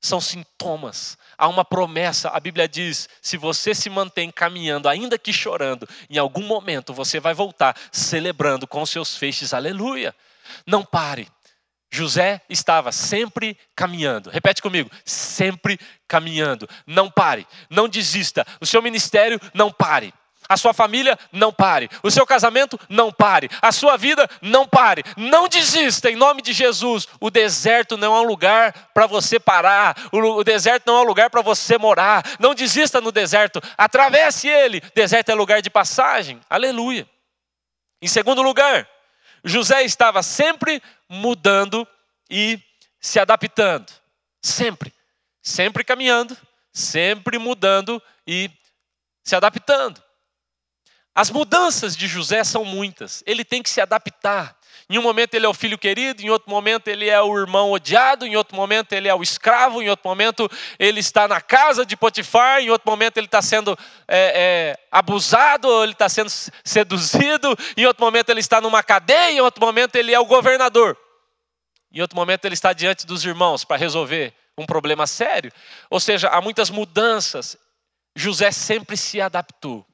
[0.00, 2.28] São sintomas há uma promessa.
[2.28, 7.18] A Bíblia diz: se você se mantém caminhando, ainda que chorando, em algum momento você
[7.18, 9.54] vai voltar celebrando com seus feixes.
[9.54, 10.14] Aleluia.
[10.66, 11.26] Não pare.
[11.92, 14.30] José estava sempre caminhando.
[14.30, 16.68] Repete comigo: sempre caminhando.
[16.86, 18.46] Não pare, não desista.
[18.60, 20.12] O seu ministério, não pare.
[20.50, 21.88] A sua família, não pare.
[22.02, 23.48] O seu casamento, não pare.
[23.62, 25.04] A sua vida, não pare.
[25.16, 27.06] Não desista, em nome de Jesus.
[27.20, 29.96] O deserto não é um lugar para você parar.
[30.10, 32.24] O deserto não é um lugar para você morar.
[32.40, 33.62] Não desista no deserto.
[33.78, 34.80] Atravesse ele.
[34.92, 36.40] Deserto é lugar de passagem.
[36.50, 37.08] Aleluia.
[38.02, 38.88] Em segundo lugar,
[39.44, 41.86] José estava sempre mudando
[42.28, 42.58] e
[42.98, 43.92] se adaptando.
[44.42, 44.92] Sempre.
[45.40, 46.36] Sempre caminhando,
[46.72, 48.50] sempre mudando e
[49.22, 50.09] se adaptando.
[51.14, 53.22] As mudanças de José são muitas.
[53.26, 54.56] Ele tem que se adaptar.
[54.88, 57.70] Em um momento ele é o filho querido, em outro momento ele é o irmão
[57.70, 61.86] odiado, em outro momento ele é o escravo, em outro momento ele está na casa
[61.86, 66.28] de Potifar, em outro momento ele está sendo é, é, abusado, ele está sendo
[66.64, 70.98] seduzido, em outro momento ele está numa cadeia, em outro momento ele é o governador.
[71.92, 75.52] Em outro momento ele está diante dos irmãos para resolver um problema sério.
[75.88, 77.56] Ou seja, há muitas mudanças.
[78.16, 79.86] José sempre se adaptou.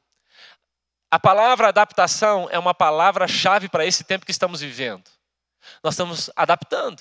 [1.16, 5.02] A palavra adaptação é uma palavra-chave para esse tempo que estamos vivendo.
[5.82, 7.00] Nós estamos adaptando.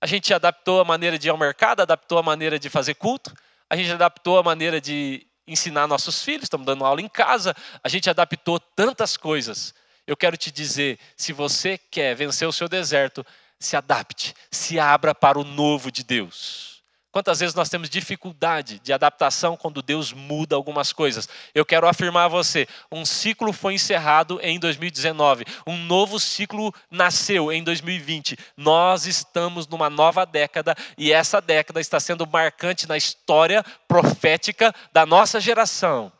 [0.00, 3.30] A gente adaptou a maneira de ir ao mercado, adaptou a maneira de fazer culto,
[3.68, 7.90] a gente adaptou a maneira de ensinar nossos filhos, estamos dando aula em casa, a
[7.90, 9.74] gente adaptou tantas coisas.
[10.06, 13.22] Eu quero te dizer, se você quer vencer o seu deserto,
[13.58, 16.71] se adapte, se abra para o novo de Deus.
[17.12, 21.28] Quantas vezes nós temos dificuldade de adaptação quando Deus muda algumas coisas?
[21.54, 27.52] Eu quero afirmar a você: um ciclo foi encerrado em 2019, um novo ciclo nasceu
[27.52, 28.38] em 2020.
[28.56, 35.04] Nós estamos numa nova década e essa década está sendo marcante na história profética da
[35.04, 36.10] nossa geração.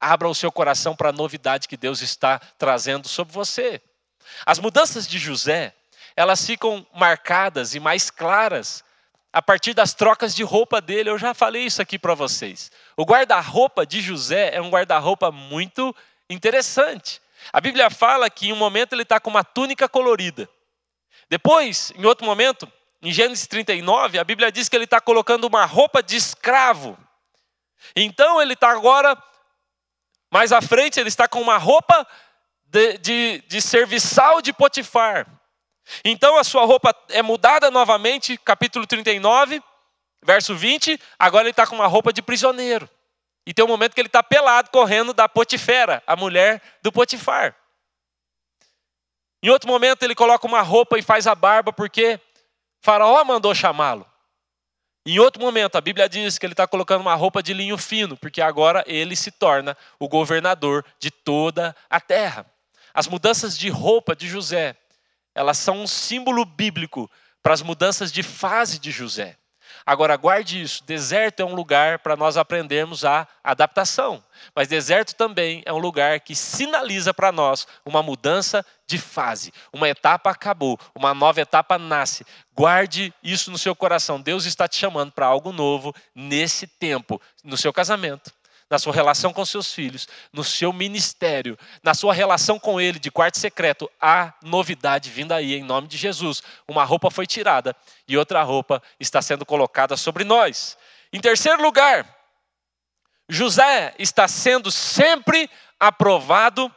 [0.00, 3.82] Abra o seu coração para a novidade que Deus está trazendo sobre você.
[4.44, 5.74] As mudanças de José,
[6.14, 8.85] elas ficam marcadas e mais claras
[9.36, 11.10] a partir das trocas de roupa dele.
[11.10, 12.72] Eu já falei isso aqui para vocês.
[12.96, 15.94] O guarda-roupa de José é um guarda-roupa muito
[16.30, 17.20] interessante.
[17.52, 20.48] A Bíblia fala que em um momento ele está com uma túnica colorida.
[21.28, 22.66] Depois, em outro momento,
[23.02, 26.96] em Gênesis 39, a Bíblia diz que ele está colocando uma roupa de escravo.
[27.94, 29.22] Então ele está agora,
[30.32, 32.08] mais à frente, ele está com uma roupa
[32.64, 35.26] de, de, de serviçal de Potifar.
[36.04, 39.62] Então a sua roupa é mudada novamente, capítulo 39,
[40.22, 41.00] verso 20.
[41.18, 42.88] Agora ele está com uma roupa de prisioneiro.
[43.46, 47.54] E tem um momento que ele está pelado, correndo da Potifera, a mulher do Potifar.
[49.42, 52.20] Em outro momento ele coloca uma roupa e faz a barba, porque
[52.80, 54.04] Faraó mandou chamá-lo.
[55.06, 58.16] Em outro momento, a Bíblia diz que ele está colocando uma roupa de linho fino,
[58.16, 62.44] porque agora ele se torna o governador de toda a terra.
[62.92, 64.76] As mudanças de roupa de José
[65.36, 67.08] elas são um símbolo bíblico
[67.42, 69.36] para as mudanças de fase de José.
[69.84, 75.62] Agora, guarde isso: deserto é um lugar para nós aprendermos a adaptação, mas deserto também
[75.66, 79.52] é um lugar que sinaliza para nós uma mudança de fase.
[79.72, 82.24] Uma etapa acabou, uma nova etapa nasce.
[82.54, 84.20] Guarde isso no seu coração.
[84.20, 88.32] Deus está te chamando para algo novo nesse tempo, no seu casamento,
[88.68, 93.10] na sua relação com seus filhos, no seu ministério, na sua relação com ele de
[93.10, 96.42] quarto secreto, há novidade vindo aí em nome de Jesus.
[96.66, 97.76] Uma roupa foi tirada
[98.08, 100.76] e outra roupa está sendo colocada sobre nós.
[101.12, 102.06] Em terceiro lugar,
[103.28, 105.48] José está sendo sempre
[105.78, 106.72] aprovado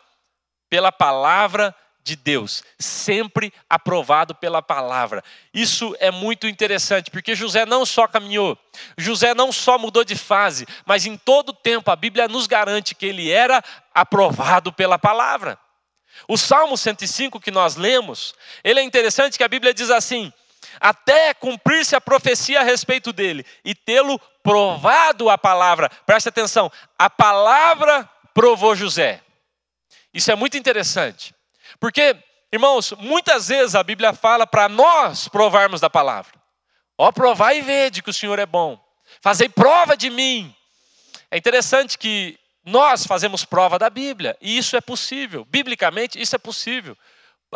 [0.70, 5.24] pela palavra de Deus, sempre aprovado pela palavra.
[5.54, 8.58] Isso é muito interessante, porque José não só caminhou,
[8.98, 13.06] José não só mudou de fase, mas em todo tempo a Bíblia nos garante que
[13.06, 15.58] ele era aprovado pela palavra.
[16.28, 18.34] O Salmo 105 que nós lemos,
[18.64, 20.34] ele é interessante que a Bíblia diz assim:
[20.80, 25.90] até cumprir-se a profecia a respeito dele e tê-lo provado a palavra.
[26.06, 29.22] Preste atenção, a palavra provou José.
[30.14, 31.34] Isso é muito interessante.
[31.80, 32.16] Porque,
[32.52, 36.34] irmãos, muitas vezes a Bíblia fala para nós provarmos da palavra.
[36.98, 38.80] Ó, provar e vede que o Senhor é bom.
[39.22, 40.54] Fazei prova de mim.
[41.32, 45.46] É interessante que nós fazemos prova da Bíblia, e isso é possível.
[45.46, 46.98] Biblicamente, isso é possível.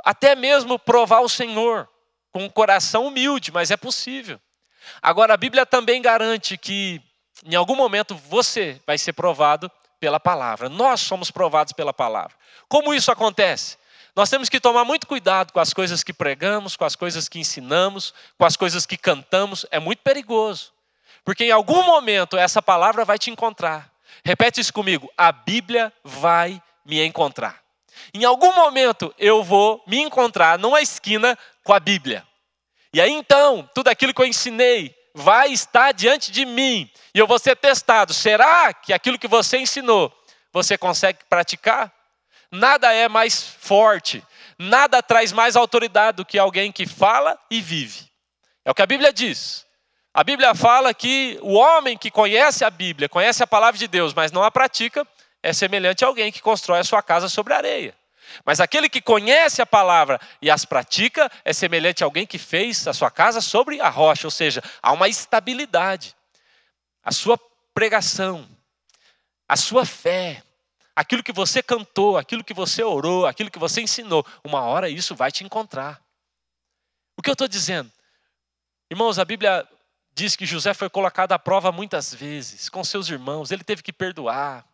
[0.03, 1.87] Até mesmo provar o Senhor
[2.31, 4.39] com um coração humilde, mas é possível.
[5.01, 7.01] Agora, a Bíblia também garante que
[7.45, 10.69] em algum momento você vai ser provado pela palavra.
[10.69, 12.35] Nós somos provados pela palavra.
[12.67, 13.77] Como isso acontece?
[14.15, 17.39] Nós temos que tomar muito cuidado com as coisas que pregamos, com as coisas que
[17.39, 19.65] ensinamos, com as coisas que cantamos.
[19.71, 20.71] É muito perigoso.
[21.25, 23.91] Porque em algum momento essa palavra vai te encontrar.
[24.23, 27.61] Repete isso comigo: a Bíblia vai me encontrar.
[28.13, 32.25] Em algum momento eu vou me encontrar numa esquina com a Bíblia.
[32.93, 37.25] E aí então, tudo aquilo que eu ensinei vai estar diante de mim e eu
[37.25, 38.13] vou ser testado.
[38.13, 40.13] Será que aquilo que você ensinou
[40.51, 41.91] você consegue praticar?
[42.55, 44.23] Nada é mais forte,
[44.59, 48.07] nada traz mais autoridade do que alguém que fala e vive.
[48.63, 49.65] É o que a Bíblia diz.
[50.13, 54.13] A Bíblia fala que o homem que conhece a Bíblia, conhece a palavra de Deus,
[54.13, 55.03] mas não a pratica,
[55.41, 57.95] é semelhante a alguém que constrói a sua casa sobre areia.
[58.45, 62.87] Mas aquele que conhece a palavra e as pratica é semelhante a alguém que fez
[62.87, 66.15] a sua casa sobre a rocha, ou seja, há uma estabilidade.
[67.03, 67.39] A sua
[67.73, 68.47] pregação,
[69.49, 70.43] a sua fé,
[70.95, 75.15] aquilo que você cantou, aquilo que você orou, aquilo que você ensinou, uma hora isso
[75.15, 76.01] vai te encontrar.
[77.17, 77.91] O que eu estou dizendo?
[78.89, 79.67] Irmãos, a Bíblia
[80.13, 83.91] diz que José foi colocado à prova muitas vezes com seus irmãos, ele teve que
[83.91, 84.65] perdoar.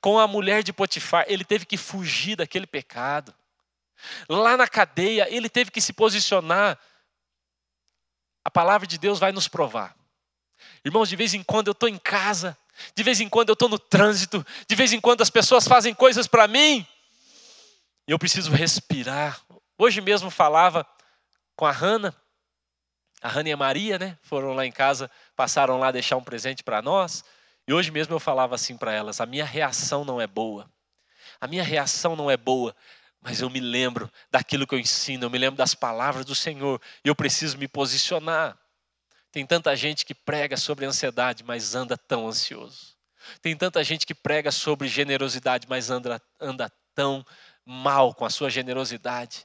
[0.00, 3.34] Com a mulher de Potifar, ele teve que fugir daquele pecado.
[4.28, 6.78] Lá na cadeia, ele teve que se posicionar.
[8.44, 9.96] A palavra de Deus vai nos provar.
[10.84, 12.56] Irmãos, de vez em quando eu estou em casa,
[12.94, 15.94] de vez em quando eu estou no trânsito, de vez em quando as pessoas fazem
[15.94, 16.86] coisas para mim,
[18.06, 19.40] e eu preciso respirar.
[19.78, 20.86] Hoje mesmo falava
[21.56, 22.14] com a Hanna,
[23.22, 24.18] a Hanna e a Maria, né?
[24.22, 27.24] Foram lá em casa, passaram lá deixar um presente para nós.
[27.66, 30.70] E hoje mesmo eu falava assim para elas: a minha reação não é boa.
[31.40, 32.76] A minha reação não é boa,
[33.20, 36.80] mas eu me lembro daquilo que eu ensino, eu me lembro das palavras do Senhor,
[37.02, 38.56] e eu preciso me posicionar.
[39.34, 42.96] Tem tanta gente que prega sobre ansiedade, mas anda tão ansioso.
[43.42, 47.26] Tem tanta gente que prega sobre generosidade, mas anda, anda tão
[47.66, 49.44] mal com a sua generosidade.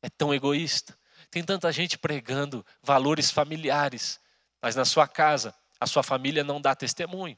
[0.00, 0.98] É tão egoísta.
[1.30, 4.18] Tem tanta gente pregando valores familiares,
[4.62, 7.36] mas na sua casa a sua família não dá testemunho.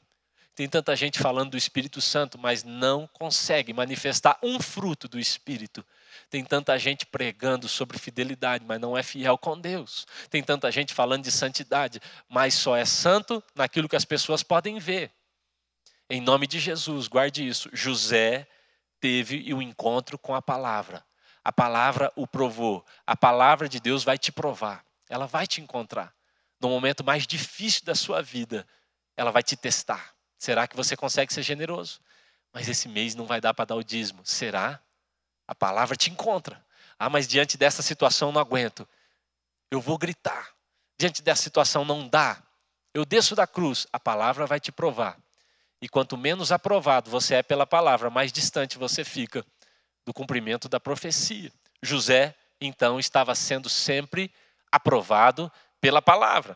[0.55, 5.85] Tem tanta gente falando do Espírito Santo, mas não consegue manifestar um fruto do Espírito.
[6.29, 10.07] Tem tanta gente pregando sobre fidelidade, mas não é fiel com Deus.
[10.29, 14.79] Tem tanta gente falando de santidade, mas só é santo naquilo que as pessoas podem
[14.79, 15.11] ver.
[16.09, 17.69] Em nome de Jesus, guarde isso.
[17.73, 18.47] José
[18.99, 21.05] teve o encontro com a palavra.
[21.43, 22.85] A palavra o provou.
[23.05, 24.83] A palavra de Deus vai te provar.
[25.07, 26.13] Ela vai te encontrar
[26.59, 28.67] no momento mais difícil da sua vida,
[29.15, 30.13] ela vai te testar.
[30.37, 32.01] Será que você consegue ser generoso?
[32.51, 34.21] Mas esse mês não vai dar para dar o dízimo.
[34.23, 34.81] Será?
[35.49, 36.63] A palavra te encontra.
[36.99, 38.87] Ah, mas diante dessa situação não aguento.
[39.71, 40.53] Eu vou gritar.
[40.95, 42.39] Diante dessa situação não dá.
[42.93, 43.87] Eu desço da cruz.
[43.91, 45.17] A palavra vai te provar.
[45.81, 49.43] E quanto menos aprovado você é pela palavra, mais distante você fica
[50.05, 51.51] do cumprimento da profecia.
[51.81, 54.31] José, então, estava sendo sempre
[54.71, 56.55] aprovado pela palavra.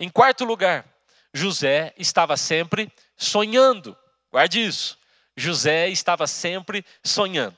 [0.00, 0.84] Em quarto lugar,
[1.32, 3.96] José estava sempre sonhando.
[4.32, 4.98] Guarde isso.
[5.36, 7.56] José estava sempre sonhando.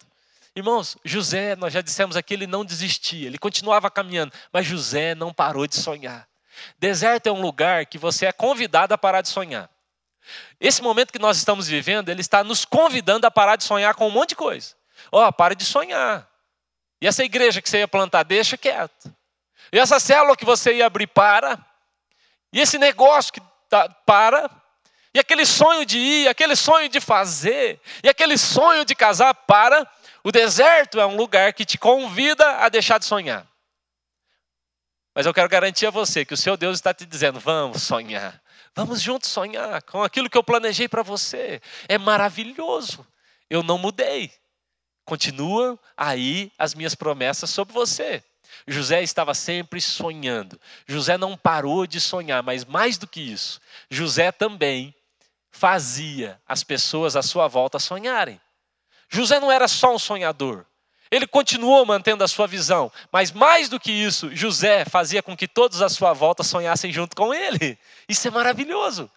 [0.56, 5.32] Irmãos, José, nós já dissemos aqui, ele não desistia, ele continuava caminhando, mas José não
[5.32, 6.28] parou de sonhar.
[6.78, 9.68] Deserto é um lugar que você é convidado a parar de sonhar.
[10.60, 14.06] Esse momento que nós estamos vivendo, ele está nos convidando a parar de sonhar com
[14.06, 14.74] um monte de coisa.
[15.10, 16.28] Ó, oh, para de sonhar.
[17.00, 19.14] E essa igreja que você ia plantar, deixa quieto.
[19.72, 21.58] E essa célula que você ia abrir para.
[22.52, 24.48] E esse negócio que tá, para.
[25.12, 29.86] E aquele sonho de ir, aquele sonho de fazer, e aquele sonho de casar para.
[30.24, 33.46] O deserto é um lugar que te convida a deixar de sonhar.
[35.14, 38.42] Mas eu quero garantir a você que o seu Deus está te dizendo: vamos sonhar.
[38.74, 41.60] Vamos juntos sonhar com aquilo que eu planejei para você.
[41.86, 43.06] É maravilhoso.
[43.48, 44.32] Eu não mudei.
[45.04, 48.24] Continuam aí as minhas promessas sobre você.
[48.66, 50.58] José estava sempre sonhando.
[50.86, 53.60] José não parou de sonhar, mas mais do que isso,
[53.90, 54.94] José também
[55.50, 58.40] fazia as pessoas à sua volta sonharem.
[59.14, 60.66] José não era só um sonhador.
[61.10, 65.46] Ele continuou mantendo a sua visão, mas mais do que isso, José fazia com que
[65.46, 67.78] todos à sua volta sonhassem junto com ele.
[68.08, 69.08] Isso é maravilhoso.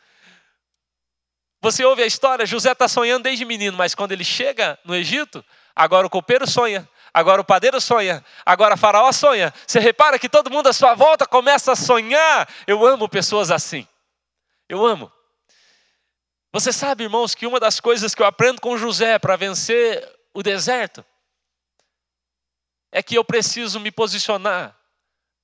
[1.59, 5.43] Você ouve a história, José está sonhando desde menino, mas quando ele chega no Egito,
[5.75, 9.51] agora o copeiro sonha, agora o padeiro sonha, agora a faraó sonha.
[9.65, 12.47] Você repara que todo mundo à sua volta começa a sonhar.
[12.67, 13.87] Eu amo pessoas assim.
[14.69, 15.11] Eu amo.
[16.57, 20.03] Você sabe, irmãos, que uma das coisas que eu aprendo com José para vencer
[20.33, 21.05] o deserto
[22.91, 24.75] é que eu preciso me posicionar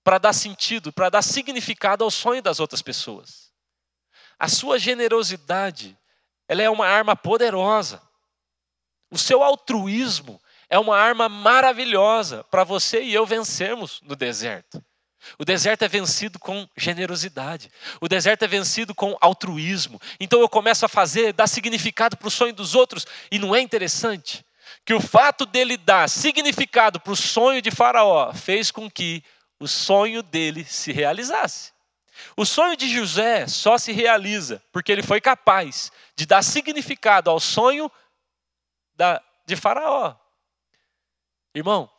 [0.04, 3.54] para dar sentido, para dar significado ao sonho das outras pessoas.
[4.40, 5.96] A sua generosidade,
[6.48, 8.02] ela é uma arma poderosa.
[9.12, 14.84] O seu altruísmo é uma arma maravilhosa para você e eu vencermos no deserto.
[15.40, 17.72] O deserto é vencido com generosidade.
[18.02, 20.00] O deserto é vencido com altruísmo.
[20.20, 23.06] Então eu começo a fazer, dar significado para o sonho dos outros.
[23.32, 24.46] E não é interessante
[24.86, 29.24] que o fato dele dar significado para o sonho de Faraó fez com que
[29.60, 31.72] o sonho dele se realizasse.
[32.36, 37.40] O sonho de José só se realiza porque ele foi capaz de dar significado ao
[37.40, 37.92] sonho
[38.96, 40.16] da, de Faraó.
[41.56, 41.90] Irmão,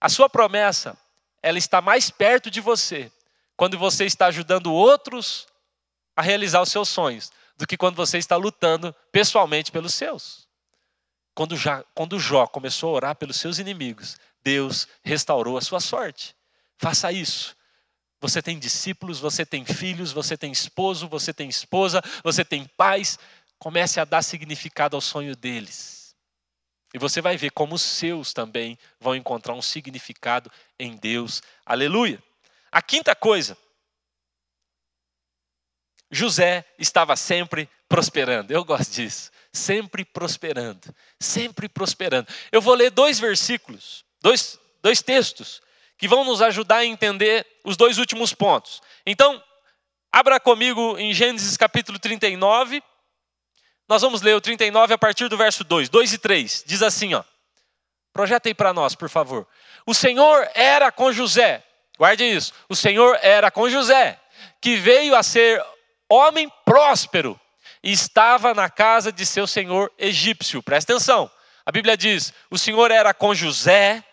[0.00, 0.96] a sua promessa,
[1.42, 3.10] ela está mais perto de você
[3.56, 5.46] quando você está ajudando outros
[6.16, 10.48] a realizar os seus sonhos do que quando você está lutando pessoalmente pelos seus.
[11.34, 16.34] Quando, já, quando Jó começou a orar pelos seus inimigos, Deus restaurou a sua sorte.
[16.78, 17.56] Faça isso.
[18.20, 23.18] Você tem discípulos, você tem filhos, você tem esposo, você tem esposa, você tem pais.
[23.58, 25.99] comece a dar significado ao sonho deles.
[26.92, 31.42] E você vai ver como os seus também vão encontrar um significado em Deus.
[31.64, 32.22] Aleluia.
[32.72, 33.56] A quinta coisa,
[36.10, 38.50] José estava sempre prosperando.
[38.50, 39.30] Eu gosto disso.
[39.52, 40.94] Sempre prosperando.
[41.18, 42.28] Sempre prosperando.
[42.50, 45.62] Eu vou ler dois versículos, dois, dois textos,
[45.96, 48.80] que vão nos ajudar a entender os dois últimos pontos.
[49.06, 49.42] Então,
[50.10, 52.82] abra comigo em Gênesis capítulo 39.
[53.90, 56.62] Nós vamos ler o 39 a partir do verso 2, 2 e 3.
[56.64, 57.24] Diz assim, ó.
[58.56, 59.48] Para nós, por favor.
[59.84, 61.64] O Senhor era com José.
[61.98, 62.52] Guarde isso.
[62.68, 64.16] O Senhor era com José,
[64.60, 65.60] que veio a ser
[66.08, 67.38] homem próspero,
[67.82, 70.62] e estava na casa de seu senhor egípcio.
[70.62, 71.28] Presta atenção.
[71.66, 74.04] A Bíblia diz: o Senhor era com José,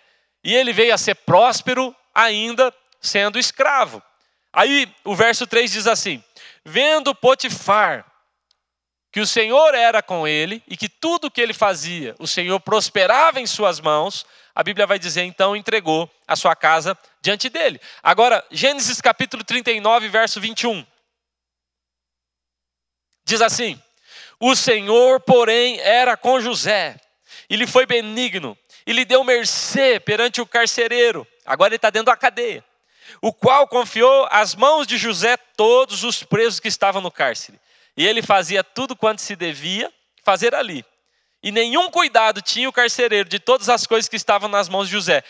[0.44, 4.02] e ele veio a ser próspero ainda sendo escravo.
[4.52, 6.24] Aí o verso 3 diz assim:
[6.66, 8.07] Vendo Potifar
[9.12, 13.40] que o Senhor era com ele e que tudo que ele fazia, o Senhor prosperava
[13.40, 17.80] em suas mãos, a Bíblia vai dizer então entregou a sua casa diante dele.
[18.02, 20.86] Agora, Gênesis capítulo 39, verso 21.
[23.26, 23.82] Diz assim:
[24.40, 27.00] O Senhor, porém, era com José,
[27.50, 31.28] e lhe foi benigno, e lhe deu mercê perante o carcereiro.
[31.46, 32.64] Agora ele está dentro da cadeia.
[33.22, 37.60] O qual confiou às mãos de José todos os presos que estavam no cárcere.
[37.98, 39.92] E ele fazia tudo quanto se devia
[40.24, 40.86] fazer ali.
[41.42, 44.94] E nenhum cuidado tinha o carcereiro de todas as coisas que estavam nas mãos de
[44.94, 45.24] José,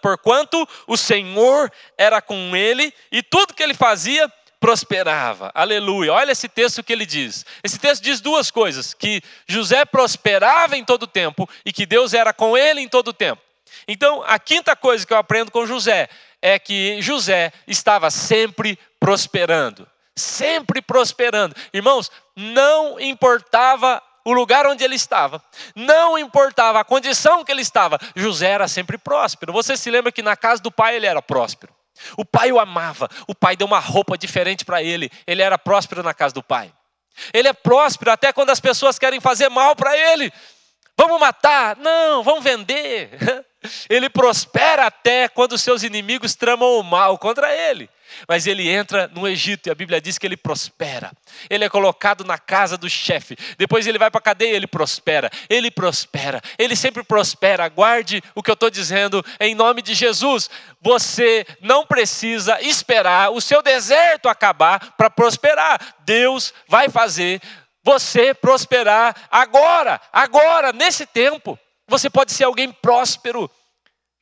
[0.00, 5.50] porquanto o Senhor era com ele, e tudo que ele fazia prosperava.
[5.54, 6.12] Aleluia.
[6.12, 7.44] Olha esse texto que ele diz.
[7.64, 12.14] Esse texto diz duas coisas: que José prosperava em todo o tempo e que Deus
[12.14, 13.42] era com ele em todo o tempo.
[13.88, 16.08] Então, a quinta coisa que eu aprendo com José
[16.40, 19.88] é que José estava sempre prosperando.
[20.16, 21.54] Sempre prosperando.
[21.72, 25.42] Irmãos, não importava o lugar onde ele estava,
[25.74, 29.52] não importava a condição que ele estava, José era sempre próspero.
[29.52, 31.74] Você se lembra que na casa do pai ele era próspero.
[32.16, 36.02] O pai o amava, o pai deu uma roupa diferente para ele, ele era próspero
[36.02, 36.72] na casa do pai.
[37.32, 40.32] Ele é próspero até quando as pessoas querem fazer mal para ele.
[41.02, 41.76] Vamos matar?
[41.78, 43.10] Não, vamos vender.
[43.90, 47.88] Ele prospera até quando seus inimigos tramam o mal contra ele.
[48.28, 51.12] Mas ele entra no Egito e a Bíblia diz que ele prospera.
[51.48, 53.36] Ele é colocado na casa do chefe.
[53.56, 55.30] Depois ele vai para a cadeia e ele prospera.
[55.48, 56.40] Ele prospera.
[56.58, 57.68] Ele sempre prospera.
[57.68, 60.50] Guarde o que eu estou dizendo em nome de Jesus.
[60.80, 65.94] Você não precisa esperar o seu deserto acabar para prosperar.
[66.04, 67.40] Deus vai fazer
[67.82, 71.58] você prosperar agora, agora, nesse tempo.
[71.88, 73.50] Você pode ser alguém próspero.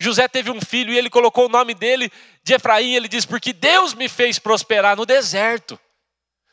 [0.01, 2.11] José teve um filho e ele colocou o nome dele
[2.43, 2.95] de Efraim.
[2.95, 5.79] Ele diz: Porque Deus me fez prosperar no deserto.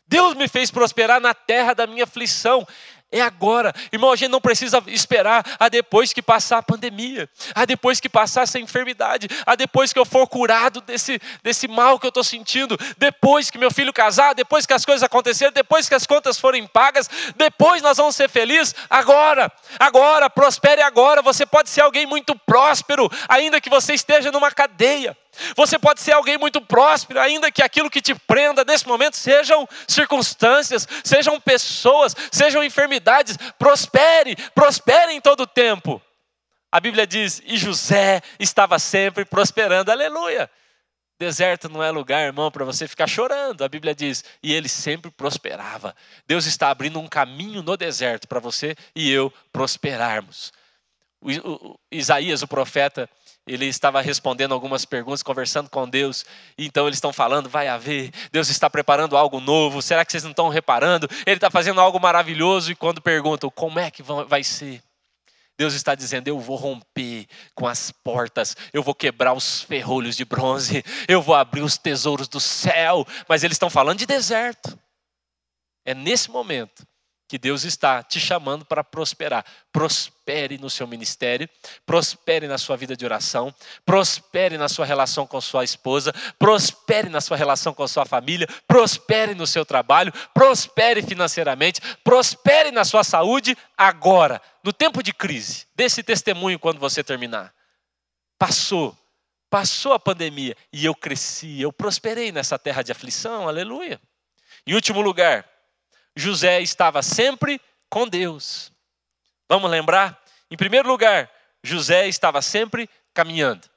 [0.05, 2.68] Deus me fez prosperar na terra da minha aflição.
[3.10, 3.74] É agora.
[3.91, 8.10] Irmão, a gente não precisa esperar a depois que passar a pandemia, a depois que
[8.10, 12.24] passar essa enfermidade, a depois que eu for curado desse, desse mal que eu estou
[12.24, 16.38] sentindo, depois que meu filho casar, depois que as coisas acontecerem, depois que as contas
[16.38, 18.76] forem pagas, depois nós vamos ser felizes.
[18.89, 19.49] Agora,
[19.80, 21.22] agora, prospere agora.
[21.22, 25.16] Você pode ser alguém muito próspero, ainda que você esteja numa cadeia.
[25.55, 29.67] Você pode ser alguém muito próspero, ainda que aquilo que te prenda nesse momento sejam
[29.88, 33.38] circunstâncias, sejam pessoas, sejam enfermidades.
[33.57, 36.01] Prospere, prospere em todo o tempo.
[36.71, 40.49] A Bíblia diz: e José estava sempre prosperando, aleluia.
[41.19, 43.63] Deserto não é lugar, irmão, para você ficar chorando.
[43.63, 45.95] A Bíblia diz, e ele sempre prosperava.
[46.27, 50.53] Deus está abrindo um caminho no deserto para você e eu prosperarmos.
[51.19, 53.09] O, Isaías, o profeta,
[53.48, 56.26] ele estava respondendo algumas perguntas, conversando com Deus,
[56.58, 60.32] então eles estão falando: vai haver, Deus está preparando algo novo, será que vocês não
[60.32, 61.08] estão reparando?
[61.26, 64.82] Ele está fazendo algo maravilhoso, e quando perguntam como é que vai ser,
[65.58, 67.26] Deus está dizendo: eu vou romper
[67.56, 72.28] com as portas, eu vou quebrar os ferrolhos de bronze, eu vou abrir os tesouros
[72.28, 74.78] do céu, mas eles estão falando de deserto.
[75.84, 76.86] É nesse momento
[77.28, 79.45] que Deus está te chamando para prosperar.
[79.71, 81.49] Prospere no seu ministério,
[81.86, 83.53] prospere na sua vida de oração,
[83.86, 89.36] prospere na sua relação com sua esposa, prospere na sua relação com sua família, prospere
[89.36, 95.67] no seu trabalho, prospere financeiramente, prospere na sua saúde agora, no tempo de crise.
[95.75, 97.53] Desse testemunho quando você terminar.
[98.39, 98.95] Passou,
[99.49, 103.99] passou a pandemia e eu cresci, eu prosperei nessa terra de aflição, aleluia.
[104.65, 105.45] Em último lugar,
[106.18, 108.72] José estava sempre com Deus.
[109.47, 110.20] Vamos lembrar?
[110.49, 111.30] Em primeiro lugar,
[111.63, 113.68] José estava sempre caminhando.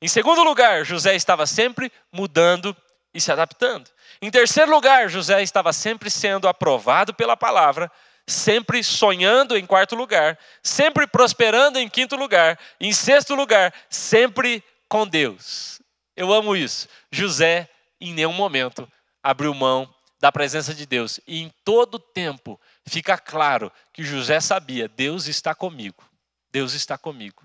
[0.00, 2.74] Em segundo lugar, José estava sempre mudando
[3.12, 3.90] e se adaptando.
[4.22, 7.92] Em terceiro lugar, José estava sempre sendo aprovado pela palavra,
[8.26, 15.06] sempre sonhando em quarto lugar, sempre prosperando em quinto lugar, em sexto lugar, sempre com
[15.06, 15.78] Deus.
[16.16, 16.88] Eu amo isso.
[17.10, 17.68] José,
[18.00, 18.90] em nenhum momento,
[19.22, 19.92] abriu mão
[20.22, 21.18] da presença de Deus.
[21.26, 26.08] E em todo tempo fica claro que José sabia: Deus está comigo.
[26.52, 27.42] Deus está comigo.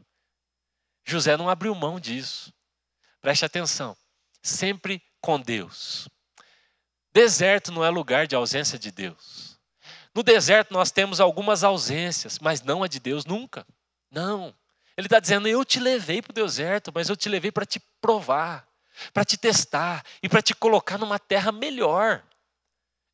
[1.04, 2.54] José não abriu mão disso.
[3.20, 3.98] Preste atenção.
[4.44, 6.08] Sempre com Deus.
[7.12, 9.60] Deserto não é lugar de ausência de Deus.
[10.14, 13.66] No deserto nós temos algumas ausências, mas não a de Deus nunca.
[14.12, 14.54] Não.
[14.96, 17.80] Ele está dizendo: Eu te levei para o deserto, mas eu te levei para te
[18.00, 18.68] provar,
[19.12, 22.24] para te testar e para te colocar numa terra melhor.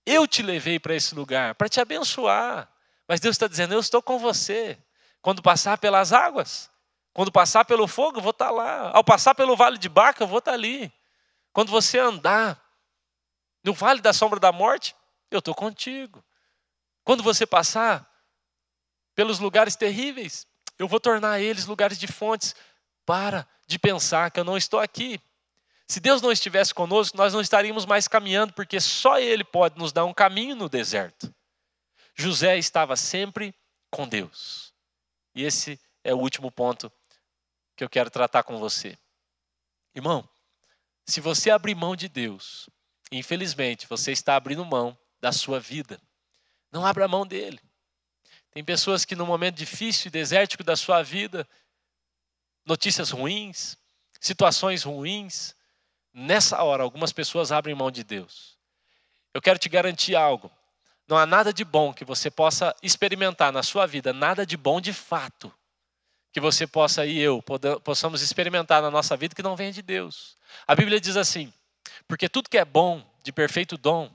[0.06, 2.70] Eu te levei para esse lugar para te abençoar.
[3.08, 4.78] Mas Deus está dizendo: Eu estou com você.
[5.22, 6.70] Quando passar pelas águas,
[7.14, 8.92] quando passar pelo fogo, eu vou estar tá lá.
[8.94, 10.92] Ao passar pelo vale de Baca, eu vou estar tá ali.
[11.54, 12.62] Quando você andar
[13.64, 14.96] no vale da sombra da morte,
[15.32, 16.24] eu estou contigo.
[17.04, 18.10] Quando você passar
[19.16, 20.48] pelos lugares terríveis,
[20.78, 22.56] eu vou tornar eles lugares de fontes.
[23.06, 25.22] Para de pensar que eu não estou aqui.
[25.94, 29.92] Se Deus não estivesse conosco, nós não estaríamos mais caminhando, porque só Ele pode nos
[29.92, 31.32] dar um caminho no deserto.
[32.16, 33.54] José estava sempre
[33.92, 34.74] com Deus.
[35.36, 36.92] E esse é o último ponto
[37.78, 38.98] que eu quero tratar com você.
[39.94, 40.28] Irmão,
[41.06, 42.68] se você abrir mão de Deus,
[43.12, 46.02] infelizmente você está abrindo mão da sua vida.
[46.72, 47.62] Não abra mão dele.
[48.50, 51.48] Tem pessoas que no momento difícil e desértico da sua vida,
[52.66, 53.78] notícias ruins,
[54.20, 55.54] situações ruins,
[56.14, 58.58] nessa hora algumas pessoas abrem mão de Deus.
[59.34, 60.52] Eu quero te garantir algo.
[61.08, 64.80] Não há nada de bom que você possa experimentar na sua vida, nada de bom
[64.80, 65.54] de fato,
[66.32, 67.44] que você possa e eu
[67.84, 70.38] possamos experimentar na nossa vida que não venha de Deus.
[70.66, 71.52] A Bíblia diz assim:
[72.08, 74.10] porque tudo que é bom, de perfeito dom,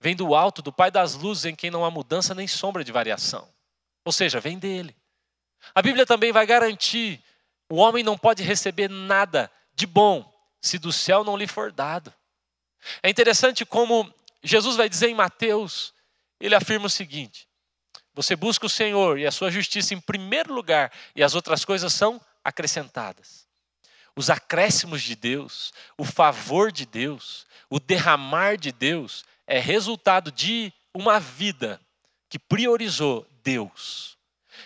[0.00, 2.92] vem do alto, do Pai das luzes, em quem não há mudança nem sombra de
[2.92, 3.46] variação.
[4.04, 4.96] Ou seja, vem dele.
[5.74, 7.22] A Bíblia também vai garantir:
[7.68, 10.30] o homem não pode receber nada de bom
[10.60, 12.12] se do céu não lhe for dado.
[13.02, 15.92] É interessante como Jesus vai dizer em Mateus,
[16.40, 17.48] ele afirma o seguinte:
[18.14, 21.92] você busca o Senhor e a sua justiça em primeiro lugar, e as outras coisas
[21.92, 23.46] são acrescentadas.
[24.16, 30.72] Os acréscimos de Deus, o favor de Deus, o derramar de Deus é resultado de
[30.92, 31.80] uma vida
[32.28, 34.18] que priorizou Deus.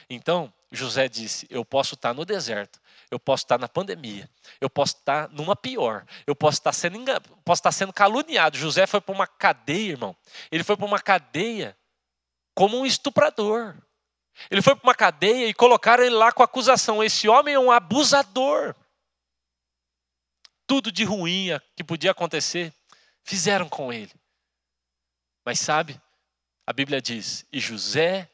[0.09, 2.81] Então, José disse: Eu posso estar no deserto,
[3.11, 4.29] eu posso estar na pandemia,
[4.61, 6.99] eu posso estar numa pior, eu posso estar sendo,
[7.45, 8.57] posso estar sendo caluniado.
[8.57, 10.17] José foi para uma cadeia, irmão.
[10.51, 11.77] Ele foi para uma cadeia
[12.55, 13.77] como um estuprador.
[14.51, 17.71] Ele foi para uma cadeia e colocaram ele lá com acusação: esse homem é um
[17.71, 18.75] abusador.
[20.67, 22.73] Tudo de ruim que podia acontecer,
[23.23, 24.13] fizeram com ele.
[25.45, 26.01] Mas sabe,
[26.67, 28.31] a Bíblia diz: e José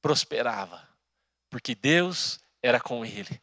[0.00, 0.88] prosperava,
[1.48, 3.40] porque Deus era com ele.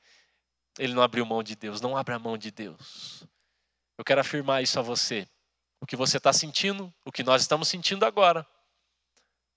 [0.79, 3.23] Ele não abriu mão de Deus, não abra mão de Deus.
[3.97, 5.27] Eu quero afirmar isso a você.
[5.81, 8.47] O que você está sentindo, o que nós estamos sentindo agora,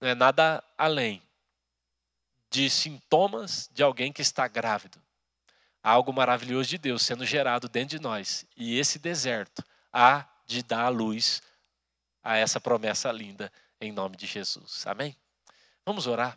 [0.01, 1.23] não é nada além
[2.51, 5.01] de sintomas de alguém que está grávido.
[5.81, 8.45] Há algo maravilhoso de Deus sendo gerado dentro de nós.
[8.57, 11.41] E esse deserto há de dar a luz
[12.23, 13.51] a essa promessa linda
[13.81, 14.87] em nome de Jesus.
[14.89, 15.17] Amém?
[15.87, 16.37] Vamos orar.